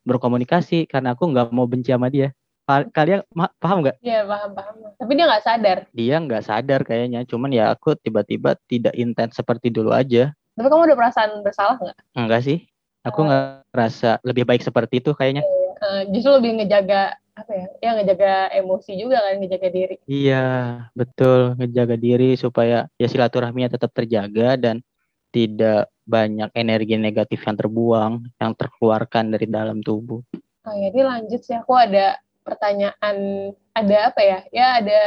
berkomunikasi 0.04 0.88
karena 0.88 1.16
aku 1.16 1.32
nggak 1.32 1.52
mau 1.56 1.68
benci 1.68 1.96
sama 1.96 2.12
dia 2.12 2.36
kalian 2.70 3.22
paham 3.60 3.84
nggak? 3.84 3.98
Iya 4.00 4.24
paham 4.24 4.52
paham. 4.56 4.76
Tapi 4.96 5.12
dia 5.18 5.26
nggak 5.28 5.44
sadar. 5.44 5.78
Dia 5.92 6.16
nggak 6.22 6.44
sadar 6.46 6.82
kayaknya. 6.88 7.22
Cuman 7.28 7.52
ya 7.52 7.74
aku 7.74 7.98
tiba-tiba 8.00 8.56
tidak 8.70 8.96
intens 8.96 9.36
seperti 9.36 9.74
dulu 9.74 9.92
aja. 9.92 10.32
Tapi 10.56 10.68
kamu 10.68 10.92
udah 10.92 10.98
perasaan 10.98 11.32
bersalah 11.44 11.76
nggak? 11.80 11.98
Enggak 12.16 12.42
sih. 12.46 12.58
Aku 13.02 13.26
nggak 13.26 13.66
rasa 13.74 14.22
lebih 14.22 14.46
baik 14.46 14.62
seperti 14.62 15.02
itu 15.02 15.12
kayaknya. 15.18 15.42
Uh, 15.82 16.06
justru 16.14 16.38
lebih 16.38 16.62
ngejaga 16.62 17.18
apa 17.34 17.52
ya? 17.58 17.68
Ya 17.82 17.90
ngejaga 17.98 18.34
emosi 18.54 18.92
juga 19.02 19.18
kan, 19.26 19.42
ngejaga 19.42 19.68
diri. 19.74 19.96
Iya 20.06 20.46
betul 20.94 21.58
ngejaga 21.58 21.96
diri 21.98 22.38
supaya 22.38 22.86
ya 23.02 23.08
silaturahminya 23.10 23.74
tetap 23.74 23.90
terjaga 23.90 24.62
dan 24.62 24.86
tidak 25.34 25.90
banyak 26.06 26.52
energi 26.54 27.00
negatif 27.00 27.40
yang 27.42 27.56
terbuang, 27.58 28.14
yang 28.36 28.52
terkeluarkan 28.54 29.32
dari 29.32 29.48
dalam 29.48 29.80
tubuh. 29.80 30.22
Oh 30.68 30.76
ya, 30.76 30.94
ini 30.94 31.02
lanjut 31.02 31.42
sih. 31.42 31.58
Aku 31.58 31.74
ada 31.74 32.20
pertanyaan, 32.46 33.50
ada 33.74 33.98
apa 34.12 34.22
ya? 34.22 34.40
Ya 34.54 34.68
ada 34.78 35.02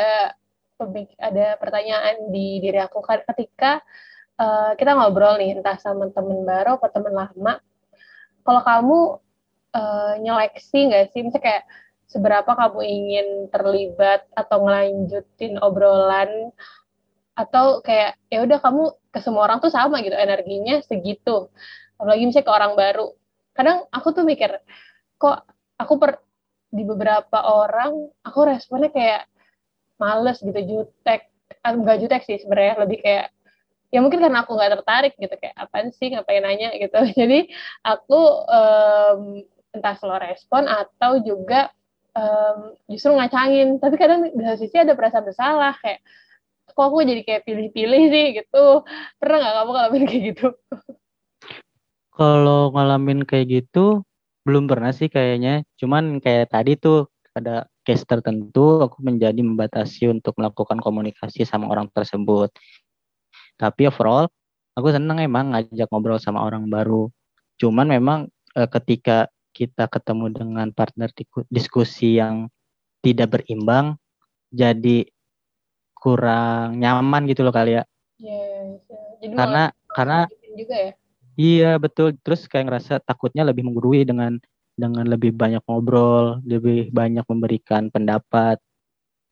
ada 1.23 1.55
pertanyaan 1.57 2.35
di 2.35 2.59
diri 2.59 2.83
aku 2.83 2.99
kan 2.99 3.23
ketika 3.33 3.79
uh, 4.37 4.75
kita 4.75 4.93
ngobrol 4.99 5.39
nih 5.39 5.57
entah 5.57 5.79
sama 5.79 6.11
temen 6.11 6.43
baru 6.43 6.77
atau 6.83 6.91
temen 6.91 7.15
lama. 7.15 7.63
Kalau 8.45 8.61
kamu 8.61 8.99
uh, 9.75 10.15
nyeleksi 10.23 10.79
nggak 10.89 11.11
sih, 11.11 11.21
misalnya 11.27 11.45
kayak 11.45 11.65
seberapa 12.07 12.51
kamu 12.55 12.81
ingin 12.87 13.27
terlibat 13.51 14.25
atau 14.39 14.65
ngelanjutin 14.65 15.59
obrolan? 15.61 16.55
Atau 17.35 17.83
kayak 17.83 18.15
ya 18.31 18.47
udah 18.47 18.63
kamu 18.63 18.83
ke 19.11 19.19
semua 19.19 19.51
orang 19.51 19.59
tuh 19.59 19.75
sama 19.75 19.99
gitu 20.07 20.15
energinya 20.15 20.79
segitu. 20.87 21.51
Apalagi 21.99 22.31
misalnya 22.31 22.47
ke 22.47 22.55
orang 22.55 22.73
baru. 22.79 23.11
Kadang 23.55 23.87
aku 23.91 24.09
tuh 24.15 24.23
mikir 24.23 24.55
kok 25.19 25.43
aku 25.79 25.95
per 25.99 26.23
di 26.75 26.83
beberapa 26.83 27.39
orang 27.47 28.11
aku 28.27 28.39
responnya 28.51 28.91
kayak 28.91 29.27
males 29.99 30.39
gitu 30.43 30.59
jutek. 30.63 31.31
Enggak 31.67 31.97
ah, 31.97 32.01
jutek 32.03 32.23
sih 32.27 32.39
sebenarnya 32.43 32.75
lebih 32.87 32.99
kayak 33.03 33.27
ya 33.95 34.03
mungkin 34.03 34.19
karena 34.19 34.43
aku 34.43 34.59
nggak 34.59 34.73
tertarik 34.83 35.15
gitu 35.19 35.35
kayak 35.39 35.55
apa 35.59 35.91
sih? 35.95 36.15
Ngapain 36.15 36.43
nanya? 36.43 36.71
gitu. 36.79 36.99
Jadi 37.21 37.51
aku 37.83 38.21
um, 38.47 39.43
entah 39.75 39.99
slow 39.99 40.17
respon 40.23 40.71
atau 40.71 41.19
juga 41.21 41.75
um, 42.15 42.79
justru 42.87 43.13
ngacangin. 43.13 43.83
Tapi 43.83 43.95
kadang 43.99 44.31
di 44.31 44.43
sisi 44.57 44.79
ada 44.79 44.95
perasaan 44.95 45.27
bersalah 45.27 45.75
kayak 45.83 46.01
kok 46.75 46.87
aku 46.91 47.05
jadi 47.07 47.23
kayak 47.27 47.43
pilih-pilih 47.45 48.03
sih? 48.09 48.27
gitu. 48.41 48.87
Pernah 49.19 49.37
nggak 49.43 49.55
kamu 49.59 49.71
ngalamin 49.75 50.05
kayak 50.07 50.23
gitu? 50.33 50.49
Kalau 52.15 52.71
ngalamin 52.71 53.21
kayak 53.27 53.47
gitu 53.51 54.07
belum 54.47 54.71
pernah 54.71 54.95
sih 54.95 55.11
kayaknya. 55.11 55.67
Cuman 55.77 56.23
kayak 56.23 56.55
tadi 56.55 56.79
tuh 56.79 57.11
ada 57.35 57.67
case 57.83 58.07
tertentu 58.07 58.81
aku 58.81 59.03
menjadi 59.03 59.43
membatasi 59.43 60.09
untuk 60.09 60.39
melakukan 60.39 60.79
komunikasi 60.79 61.43
sama 61.43 61.67
orang 61.69 61.91
tersebut. 61.91 62.55
Tapi 63.59 63.91
overall 63.91 64.31
aku 64.79 64.95
seneng 64.95 65.19
emang 65.23 65.55
ngajak 65.55 65.91
ngobrol 65.91 66.23
sama 66.23 66.43
orang 66.47 66.71
baru. 66.71 67.11
Cuman 67.59 67.91
memang 67.91 68.31
uh, 68.55 68.69
ketika 68.71 69.31
kita 69.55 69.87
ketemu 69.87 70.35
dengan 70.35 70.69
partner 70.75 71.15
diskusi 71.47 72.19
yang 72.19 72.51
tidak 73.07 73.39
berimbang, 73.39 73.95
jadi 74.51 75.07
kurang 75.95 76.83
nyaman 76.83 77.31
gitu 77.31 77.47
loh 77.47 77.55
kali 77.55 77.79
ya. 77.79 77.83
Yeah. 78.19 78.83
Jadi 79.23 79.33
karena 79.33 79.65
karena 79.95 80.19
juga 80.53 80.77
ya. 80.77 80.93
Iya 81.35 81.71
betul. 81.79 82.15
Terus 82.21 82.47
kayak 82.47 82.69
ngerasa 82.71 83.03
takutnya 83.03 83.43
lebih 83.47 83.67
menggurui 83.67 84.05
dengan 84.07 84.39
dengan 84.75 85.07
lebih 85.07 85.35
banyak 85.35 85.63
ngobrol, 85.67 86.43
lebih 86.43 86.91
banyak 86.91 87.25
memberikan 87.27 87.89
pendapat. 87.89 88.59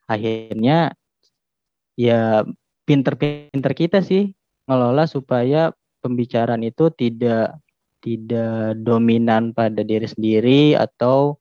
Akhirnya 0.06 0.94
ya 1.98 2.46
pinter-pinter 2.86 3.72
kita 3.74 4.02
sih 4.02 4.34
ngelola 4.66 5.06
supaya 5.06 5.70
pembicaraan 6.02 6.62
itu 6.66 6.90
tidak 6.90 7.58
tidak 8.02 8.82
dominan 8.82 9.54
pada 9.54 9.86
diri 9.86 10.04
sendiri 10.04 10.74
atau 10.74 11.38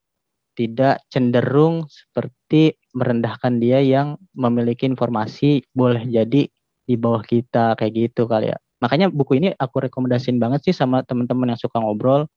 tidak 0.53 1.01
cenderung 1.09 1.89
seperti 1.89 2.77
merendahkan 2.93 3.57
dia 3.57 3.81
yang 3.81 4.19
memiliki 4.37 4.85
informasi 4.85 5.65
boleh 5.73 6.05
jadi 6.05 6.45
di 6.85 6.95
bawah 6.99 7.25
kita 7.25 7.73
kayak 7.79 7.93
gitu 8.13 8.29
kali 8.29 8.53
ya. 8.53 8.57
Makanya 8.81 9.09
buku 9.09 9.41
ini 9.41 9.49
aku 9.57 9.89
rekomendasiin 9.89 10.37
banget 10.37 10.69
sih 10.69 10.75
sama 10.75 11.01
teman-teman 11.05 11.53
yang 11.53 11.59
suka 11.59 11.81
ngobrol. 11.81 12.27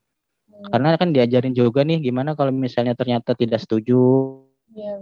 Hmm. 0.49 0.65
Karena 0.71 0.97
kan 0.97 1.11
diajarin 1.11 1.53
juga 1.57 1.83
nih 1.83 2.01
gimana 2.01 2.33
kalau 2.39 2.55
misalnya 2.55 2.97
ternyata 2.97 3.37
tidak 3.37 3.61
setuju. 3.61 4.41
Ya, 4.75 5.01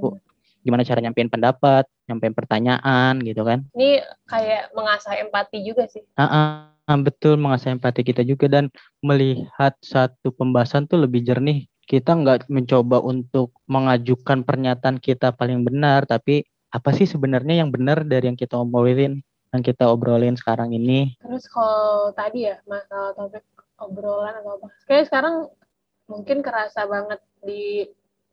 gimana 0.63 0.87
cara 0.87 1.03
nyampein 1.03 1.29
pendapat, 1.29 1.85
nyampein 2.07 2.35
pertanyaan 2.35 3.19
gitu 3.27 3.43
kan. 3.43 3.67
Ini 3.75 4.03
kayak 4.31 4.71
mengasah 4.73 5.19
empati 5.19 5.67
juga 5.67 5.91
sih. 5.91 6.07
Uh 6.15 6.23
-uh, 6.23 6.72
betul 6.87 7.39
mengasah 7.39 7.73
empati 7.73 8.03
kita 8.03 8.27
juga 8.27 8.51
dan 8.51 8.69
melihat 9.01 9.75
satu 9.81 10.35
pembahasan 10.35 10.91
tuh 10.91 11.03
lebih 11.03 11.23
jernih. 11.23 11.67
Kita 11.87 12.15
nggak 12.15 12.47
mencoba 12.51 13.03
untuk 13.03 13.55
mengajukan 13.67 14.47
pernyataan 14.47 15.03
kita 15.03 15.35
paling 15.35 15.67
benar, 15.67 16.07
tapi 16.07 16.47
apa 16.73 16.91
sih 16.95 17.05
sebenarnya 17.05 17.63
yang 17.63 17.71
benar 17.71 18.07
dari 18.07 18.33
yang 18.33 18.39
kita 18.39 18.57
obrolin, 18.57 19.21
yang 19.53 19.63
kita 19.63 19.91
obrolin 19.91 20.39
sekarang 20.39 20.73
ini. 20.73 21.15
Terus 21.21 21.45
kalau 21.51 22.15
tadi 22.17 22.49
ya 22.49 22.57
masalah 22.65 23.13
topik 23.13 23.45
obrolan 23.83 24.39
atau 24.41 24.57
apa, 24.63 24.69
kayak 24.87 25.11
sekarang 25.11 25.35
mungkin 26.07 26.39
kerasa 26.41 26.87
banget 26.87 27.21
di 27.43 27.87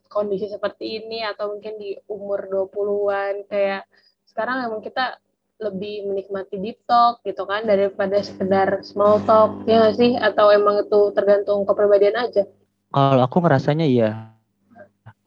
kondisi 0.09 0.49
seperti 0.49 1.05
ini 1.05 1.21
atau 1.21 1.53
mungkin 1.53 1.77
di 1.77 1.93
umur 2.09 2.49
20-an 2.49 3.45
kayak 3.45 3.85
sekarang 4.25 4.65
emang 4.65 4.81
kita 4.81 5.21
lebih 5.59 6.07
menikmati 6.07 6.55
deep 6.55 6.79
talk 6.87 7.19
gitu 7.27 7.43
kan 7.43 7.67
daripada 7.67 8.15
sekedar 8.23 8.79
small 8.81 9.19
talk 9.27 9.59
ya 9.67 9.91
gak 9.91 9.99
sih? 9.99 10.15
Atau 10.15 10.49
emang 10.55 10.87
itu 10.87 11.11
tergantung 11.11 11.67
kepribadian 11.67 12.15
aja? 12.15 12.47
Kalau 12.89 13.21
aku 13.21 13.43
ngerasanya 13.43 13.83
iya. 13.83 14.31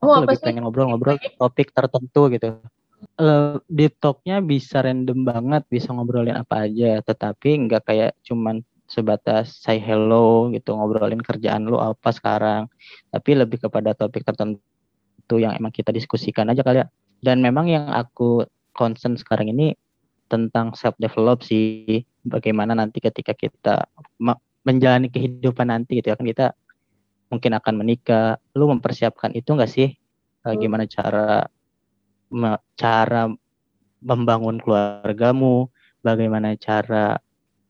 Aku 0.00 0.10
apa 0.10 0.26
lebih 0.26 0.40
sih? 0.40 0.46
pengen 0.48 0.64
ngobrol-ngobrol 0.66 1.20
topik 1.36 1.70
tertentu 1.76 2.32
gitu. 2.32 2.58
Deep 3.70 4.00
talknya 4.00 4.40
bisa 4.42 4.82
random 4.82 5.22
banget 5.22 5.62
bisa 5.68 5.92
ngobrolin 5.92 6.34
apa 6.34 6.64
aja. 6.66 6.98
Tetapi 7.04 7.68
nggak 7.68 7.82
kayak 7.86 8.12
cuman 8.26 8.64
sebatas 8.90 9.62
say 9.62 9.78
hello 9.78 10.50
gitu 10.50 10.74
ngobrolin 10.74 11.20
kerjaan 11.20 11.68
lu 11.68 11.76
apa 11.76 12.10
sekarang. 12.10 12.72
Tapi 13.12 13.30
lebih 13.36 13.68
kepada 13.68 13.94
topik 13.94 14.26
tertentu 14.26 15.36
yang 15.36 15.54
emang 15.54 15.70
kita 15.70 15.92
diskusikan 15.92 16.50
aja 16.50 16.64
kali 16.64 16.82
ya. 16.82 16.88
Dan 17.22 17.38
memang 17.38 17.70
yang 17.70 17.86
aku 17.86 18.42
concern 18.74 19.14
sekarang 19.14 19.52
ini 19.54 19.78
tentang 20.32 20.72
self 20.72 20.96
develop 20.96 21.44
sih. 21.44 22.08
Bagaimana 22.24 22.72
nanti 22.72 23.04
ketika 23.04 23.36
kita 23.36 23.84
menjalani 24.64 25.12
kehidupan 25.12 25.68
nanti 25.68 26.00
gitu 26.00 26.08
ya 26.08 26.16
kan 26.16 26.24
kita 26.24 26.46
mungkin 27.28 27.52
akan 27.60 27.74
menikah. 27.76 28.40
Lu 28.56 28.64
mempersiapkan 28.72 29.36
itu 29.36 29.52
enggak 29.52 29.68
sih? 29.68 29.92
Hmm. 30.42 30.58
gimana 30.58 30.90
cara 30.90 31.46
me, 32.32 32.58
cara 32.80 33.28
membangun 34.02 34.58
keluargamu? 34.58 35.68
Bagaimana 36.02 36.58
cara 36.58 37.22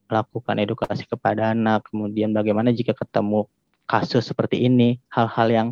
lakukan 0.08 0.56
edukasi 0.56 1.04
kepada 1.04 1.52
anak? 1.52 1.90
Kemudian 1.92 2.32
bagaimana 2.32 2.72
jika 2.72 2.96
ketemu 2.96 3.44
kasus 3.84 4.24
seperti 4.24 4.64
ini? 4.64 4.96
Hal-hal 5.12 5.48
yang 5.52 5.68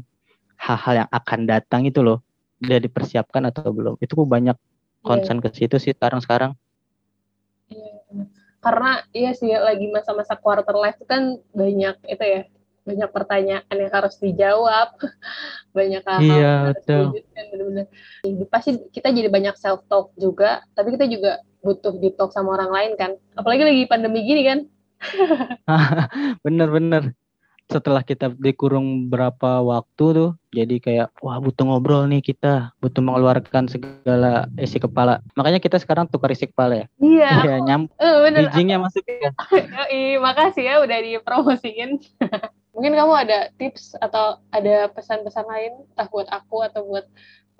hal-hal 0.60 1.06
yang 1.06 1.08
akan 1.08 1.48
datang 1.48 1.88
itu 1.88 2.04
loh. 2.04 2.20
Udah 2.60 2.76
dipersiapkan 2.76 3.48
atau 3.48 3.72
belum? 3.72 3.96
Itu 4.04 4.20
banyak 4.20 4.56
concern 5.00 5.40
yeah. 5.40 5.48
ke 5.48 5.56
situ 5.56 5.76
sih 5.80 5.96
sekarang 5.96 6.20
sekarang. 6.20 6.52
Karena 8.60 9.00
iya 9.16 9.32
sih 9.32 9.48
lagi 9.48 9.88
masa-masa 9.88 10.36
quarter 10.36 10.76
life 10.76 11.00
itu 11.00 11.08
kan 11.08 11.40
banyak 11.56 11.96
itu 12.04 12.24
ya 12.24 12.42
banyak 12.84 13.10
pertanyaan 13.12 13.76
yang 13.76 13.92
harus 13.92 14.16
dijawab. 14.18 14.96
Banyak 15.76 16.02
hal, 16.02 16.18
-hal 16.18 16.26
iya, 16.26 16.34
yang 16.34 16.66
harus 16.66 16.82
diwujudkan 16.82 17.44
benar-benar 17.54 17.86
pasti 18.50 18.70
kita 18.90 19.14
jadi 19.14 19.30
banyak 19.30 19.54
self 19.54 19.86
talk 19.86 20.10
juga 20.18 20.66
tapi 20.74 20.98
kita 20.98 21.06
juga 21.06 21.38
butuh 21.62 21.94
di 21.94 22.10
talk 22.18 22.34
sama 22.34 22.58
orang 22.58 22.72
lain 22.74 22.92
kan. 22.98 23.10
Apalagi 23.38 23.62
lagi 23.62 23.82
pandemi 23.86 24.26
gini 24.26 24.42
kan. 24.42 24.58
Bener-bener 26.44 27.14
setelah 27.70 28.02
kita 28.02 28.34
dikurung 28.34 29.06
berapa 29.06 29.62
waktu 29.62 30.04
tuh 30.10 30.30
jadi 30.50 30.76
kayak 30.82 31.08
wah 31.22 31.38
butuh 31.38 31.62
ngobrol 31.62 32.10
nih 32.10 32.18
kita 32.18 32.74
butuh 32.82 32.98
mengeluarkan 32.98 33.70
segala 33.70 34.50
isi 34.58 34.82
kepala. 34.82 35.22
Makanya 35.38 35.62
kita 35.62 35.78
sekarang 35.78 36.10
tukar 36.10 36.34
isi 36.34 36.50
kepala 36.50 36.84
ya. 36.84 36.86
Iya. 36.98 37.30
Ya, 37.50 37.56
nyam 37.62 37.86
uh, 37.98 38.26
bridgingnya 38.30 38.82
masuk 38.82 39.06
ya. 39.06 39.30
Yoi, 39.54 40.18
makasih 40.18 40.64
ya 40.66 40.74
udah 40.82 40.98
dipromosiin. 40.98 42.02
Mungkin 42.74 42.92
kamu 42.94 43.14
ada 43.14 43.38
tips 43.58 43.94
atau 43.98 44.38
ada 44.50 44.90
pesan-pesan 44.90 45.46
lain 45.46 45.72
entah 45.94 46.06
buat 46.10 46.26
aku 46.30 46.66
atau 46.66 46.86
buat 46.86 47.06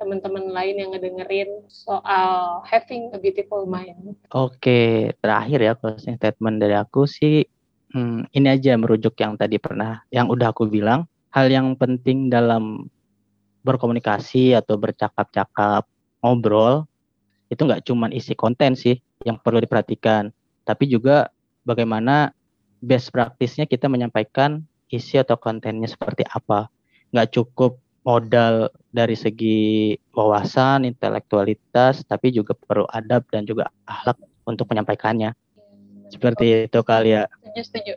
teman-teman 0.00 0.48
lain 0.48 0.80
yang 0.80 0.90
ngedengerin 0.96 1.50
soal 1.68 2.64
having 2.64 3.12
a 3.12 3.18
beautiful 3.20 3.68
mind. 3.68 4.16
Oke, 4.32 5.12
terakhir 5.20 5.60
ya 5.60 5.72
closing 5.76 6.16
statement 6.16 6.56
dari 6.56 6.72
aku 6.72 7.04
sih 7.04 7.44
hmm, 7.94 8.30
ini 8.34 8.48
aja 8.48 8.74
merujuk 8.78 9.14
yang 9.20 9.34
tadi 9.38 9.58
pernah 9.58 10.02
yang 10.10 10.30
udah 10.30 10.50
aku 10.54 10.66
bilang. 10.66 11.06
Hal 11.30 11.46
yang 11.46 11.78
penting 11.78 12.26
dalam 12.26 12.90
berkomunikasi 13.62 14.56
atau 14.58 14.74
bercakap-cakap 14.74 15.86
ngobrol 16.24 16.90
itu 17.50 17.62
nggak 17.62 17.86
cuma 17.86 18.10
isi 18.10 18.34
konten 18.34 18.74
sih 18.74 18.98
yang 19.22 19.38
perlu 19.38 19.62
diperhatikan. 19.62 20.34
Tapi 20.66 20.90
juga 20.90 21.30
bagaimana 21.62 22.34
best 22.82 23.14
practice-nya 23.14 23.70
kita 23.70 23.86
menyampaikan 23.86 24.66
isi 24.90 25.22
atau 25.22 25.38
kontennya 25.38 25.86
seperti 25.86 26.26
apa. 26.26 26.66
Nggak 27.14 27.30
cukup 27.38 27.78
modal 28.02 28.72
dari 28.90 29.14
segi 29.14 29.94
wawasan 30.16 30.88
intelektualitas 30.88 32.02
tapi 32.08 32.32
juga 32.32 32.56
perlu 32.56 32.88
adab 32.88 33.28
dan 33.28 33.44
juga 33.44 33.68
akhlak 33.84 34.16
untuk 34.48 34.66
menyampaikannya 34.72 35.36
seperti 36.10 36.66
itu 36.66 36.80
kali 36.82 37.16
ya. 37.16 37.24
Setuju, 37.40 37.62
setuju. 37.64 37.92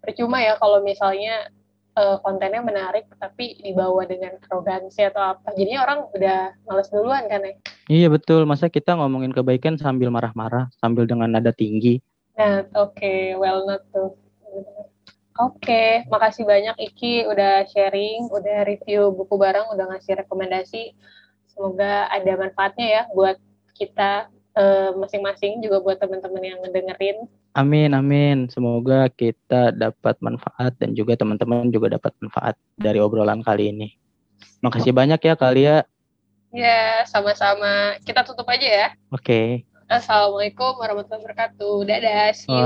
Percuma 0.00 0.42
ya 0.42 0.56
kalau 0.58 0.82
misalnya 0.82 1.48
uh, 1.96 2.16
kontennya 2.22 2.62
menarik 2.64 3.06
tapi 3.18 3.58
dibawa 3.60 4.06
dengan 4.06 4.36
arogansi 4.48 5.06
atau 5.06 5.36
apa. 5.36 5.52
Jadinya 5.54 5.86
orang 5.86 5.98
udah 6.14 6.38
males 6.66 6.88
duluan 6.92 7.24
kan 7.26 7.40
ya. 7.44 7.54
Iya 7.90 8.06
betul. 8.12 8.46
Masa 8.46 8.70
kita 8.70 8.94
ngomongin 8.96 9.34
kebaikan 9.34 9.76
sambil 9.76 10.08
marah-marah, 10.08 10.70
sambil 10.78 11.04
dengan 11.04 11.30
nada 11.32 11.50
tinggi. 11.50 11.98
Nah, 12.38 12.64
oke, 12.72 12.96
okay. 12.96 13.36
well 13.36 13.68
not 13.68 13.84
tuh. 13.92 14.16
Oke, 15.40 15.64
okay. 15.64 15.88
makasih 16.12 16.44
banyak 16.44 16.76
Iki 16.76 17.24
udah 17.24 17.64
sharing, 17.68 18.28
udah 18.28 18.64
review 18.68 19.08
buku 19.12 19.40
bareng, 19.40 19.68
udah 19.72 19.88
ngasih 19.92 20.20
rekomendasi. 20.20 20.92
Semoga 21.48 22.08
ada 22.12 22.32
manfaatnya 22.36 22.86
ya 22.86 23.02
buat 23.12 23.36
kita 23.76 24.28
Eh, 24.50 24.90
masing-masing 24.98 25.58
uh, 25.58 25.60
juga 25.62 25.76
buat 25.78 25.96
teman-teman 26.02 26.42
yang 26.42 26.58
ngedengerin. 26.66 27.30
Amin, 27.54 27.94
amin. 27.94 28.50
Semoga 28.50 29.06
kita 29.06 29.70
dapat 29.70 30.18
manfaat 30.18 30.74
dan 30.82 30.90
juga 30.98 31.14
teman-teman 31.14 31.70
juga 31.70 31.94
dapat 31.94 32.10
manfaat 32.18 32.58
dari 32.74 32.98
obrolan 32.98 33.46
kali 33.46 33.70
ini. 33.70 33.94
Makasih 34.58 34.90
banyak 34.90 35.22
ya 35.22 35.34
Kalia. 35.38 35.76
Ya, 36.50 37.06
sama-sama. 37.06 37.94
Kita 38.02 38.26
tutup 38.26 38.50
aja 38.50 38.66
ya. 38.66 38.88
Oke. 39.14 39.22
Okay. 39.22 39.46
Assalamualaikum 39.86 40.82
warahmatullahi 40.82 41.22
wabarakatuh. 41.22 41.74
Dadah. 41.86 42.34
See 42.34 42.50
you. 42.50 42.58